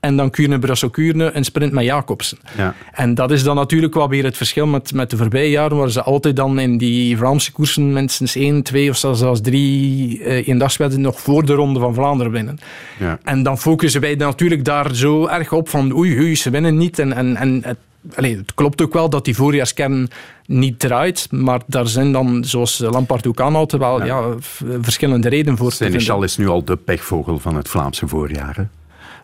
[0.00, 2.38] En dan Kuurne, Brussel, Kuurne, een sprint met Jacobsen.
[2.56, 2.74] Ja.
[2.92, 5.90] En dat is dan natuurlijk wel weer het verschil met, met de voorbije jaren, waar
[5.90, 11.00] ze altijd dan in die Vlaamse koersen minstens één, twee of zelfs drie eh, eendagswedden
[11.00, 12.58] nog voor de Ronde van Vlaanderen winnen.
[12.98, 13.18] Ja.
[13.22, 16.98] En dan focussen wij natuurlijk daar zo erg op van oei, oei, ze winnen niet.
[16.98, 17.78] En, en, en het
[18.14, 20.08] Allee, het klopt ook wel dat die voorjaarskern
[20.46, 24.06] niet draait, maar daar zijn dan, zoals Lampard ook aanhaalt, wel ja.
[24.06, 24.34] ja
[24.80, 25.72] verschillende redenen voor.
[25.72, 28.56] Seneschal is nu al de pechvogel van het Vlaamse voorjaar.
[28.56, 28.62] Hè?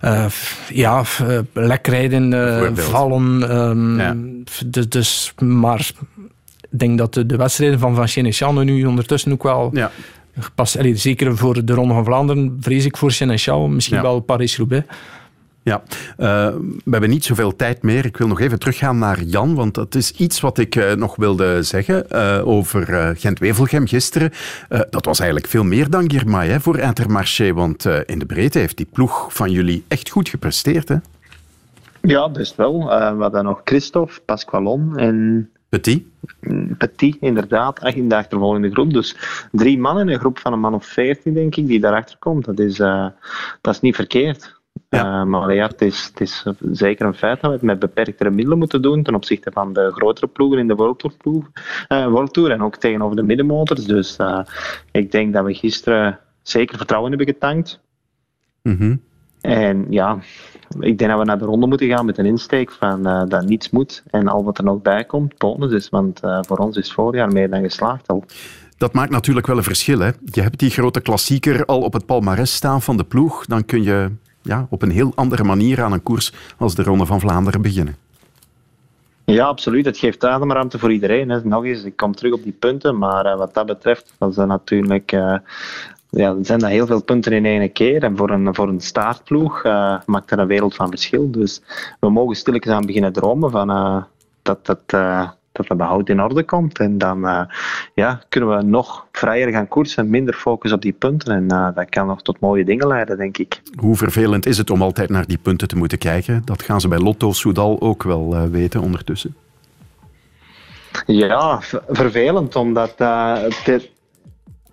[0.05, 0.26] Uh,
[0.68, 3.57] ja, uh, lekrijden, uh, vallen.
[3.57, 4.16] Um, ja.
[4.88, 5.90] dus, maar
[6.70, 9.70] ik denk dat de, de wedstrijden van Van nu ondertussen ook wel...
[9.72, 9.90] Ja.
[10.92, 14.03] Zeker voor de Ronde van Vlaanderen vrees ik voor Seneschal, misschien ja.
[14.03, 14.86] wel Paris-Roubaix.
[15.65, 15.97] Ja, uh,
[16.85, 18.05] we hebben niet zoveel tijd meer.
[18.05, 21.17] Ik wil nog even teruggaan naar Jan, want dat is iets wat ik uh, nog
[21.17, 24.31] wilde zeggen uh, over Gent-Wevelgem gisteren.
[24.91, 28.77] dat was eigenlijk veel meer dan Girmay hè, voor Intermarché, want in de breedte heeft
[28.77, 30.89] die ploeg van jullie echt goed gepresteerd.
[30.89, 30.97] Hè?
[32.01, 32.85] Ja, best wel.
[32.87, 35.51] we hadden nog Christophe, Pasqualon en...
[35.69, 36.07] Petit?
[36.79, 37.95] Petit, inderdaad.
[37.95, 38.93] In de achtervolgende groep.
[38.93, 39.17] Dus
[39.53, 42.45] drie mannen, een groep van een man of veertien, denk ik, die daarachter komt.
[42.45, 42.77] Dat is,
[43.61, 44.61] dat is niet verkeerd.
[44.89, 45.20] Ja.
[45.20, 48.31] Uh, maar ja, het is, het is zeker een feit dat we het met beperktere
[48.31, 51.51] middelen moeten doen ten opzichte van de grotere ploegen in de World Tour, ploeg,
[51.89, 53.85] uh, World Tour en ook tegenover de middenmotors.
[53.85, 54.41] Dus uh,
[54.91, 57.81] ik denk dat we gisteren zeker vertrouwen hebben getankt.
[58.62, 59.03] Mm -hmm.
[59.41, 60.18] En ja,
[60.81, 63.70] ik denk dat we naar de ronde moeten gaan met een insteek van dat niets
[63.70, 65.89] moet en al wat er nog bij komt, bonus is.
[65.89, 68.25] Want voor ons is het voorjaar meer dan geslaagd al.
[68.77, 69.99] Dat maakt natuurlijk wel een verschil.
[69.99, 70.11] Hè?
[70.25, 73.47] Je hebt die grote klassieker al op het palmares staan van de ploeg.
[73.47, 74.11] Dan kun je
[74.43, 77.97] ja, op een heel andere manier aan een koers als de Ronde van Vlaanderen beginnen.
[79.24, 79.84] Ja, absoluut.
[79.84, 81.28] Het geeft ademruimte voor iedereen.
[81.28, 81.45] Hè.
[81.45, 85.12] Nog eens, ik kom terug op die punten, maar uh, wat dat betreft dat natuurlijk,
[85.12, 85.36] uh,
[86.11, 88.03] ja, zijn dat heel veel punten in één keer.
[88.03, 91.30] En voor een, voor een staartploeg uh, maakt dat een wereld van verschil.
[91.30, 91.62] Dus
[92.01, 93.68] we mogen stilletjes aan beginnen dromen van
[94.43, 94.82] dat dat
[95.53, 96.78] dat dat behoud in orde komt.
[96.78, 97.42] En dan uh,
[97.94, 101.34] ja, kunnen we nog vrijer gaan koersen, minder focus op die punten.
[101.34, 103.62] En uh, dat kan nog tot mooie dingen leiden, denk ik.
[103.76, 106.42] Hoe vervelend is het om altijd naar die punten te moeten kijken?
[106.44, 109.34] Dat gaan ze bij Lotto Soudal ook wel uh, weten ondertussen.
[111.07, 113.90] Ja, vervelend, omdat de,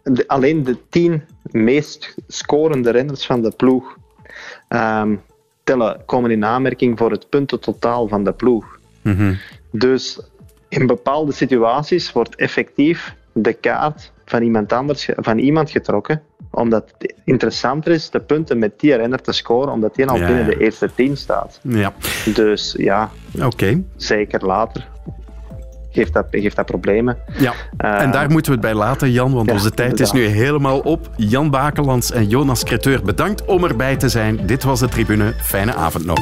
[0.03, 3.97] de, alleen de tien meest scorende renners van de ploeg
[4.69, 5.21] um,
[5.63, 8.79] tellen, komen in aanmerking voor het puntentotaal van de ploeg.
[9.01, 9.37] Mm -hmm.
[9.71, 10.21] Dus
[10.69, 17.13] in bepaalde situaties wordt effectief de kaart van iemand anders van iemand getrokken, omdat het
[17.23, 20.57] interessanter is de punten met die renner te scoren, omdat die al ja, binnen de
[20.57, 21.59] eerste tien staat.
[21.61, 21.93] Ja.
[22.33, 23.45] Dus ja, oké.
[23.45, 23.83] Okay.
[23.95, 24.87] Zeker later.
[25.91, 27.17] Geeft dat, geeft dat problemen.
[27.37, 30.11] Ja, uh, en daar moeten we het bij laten, Jan, want ja, onze tijd is
[30.11, 31.09] nu helemaal op.
[31.15, 34.45] Jan Bakelands en Jonas Creteur, bedankt om erbij te zijn.
[34.45, 35.33] Dit was de tribune.
[35.37, 36.19] Fijne avond nog.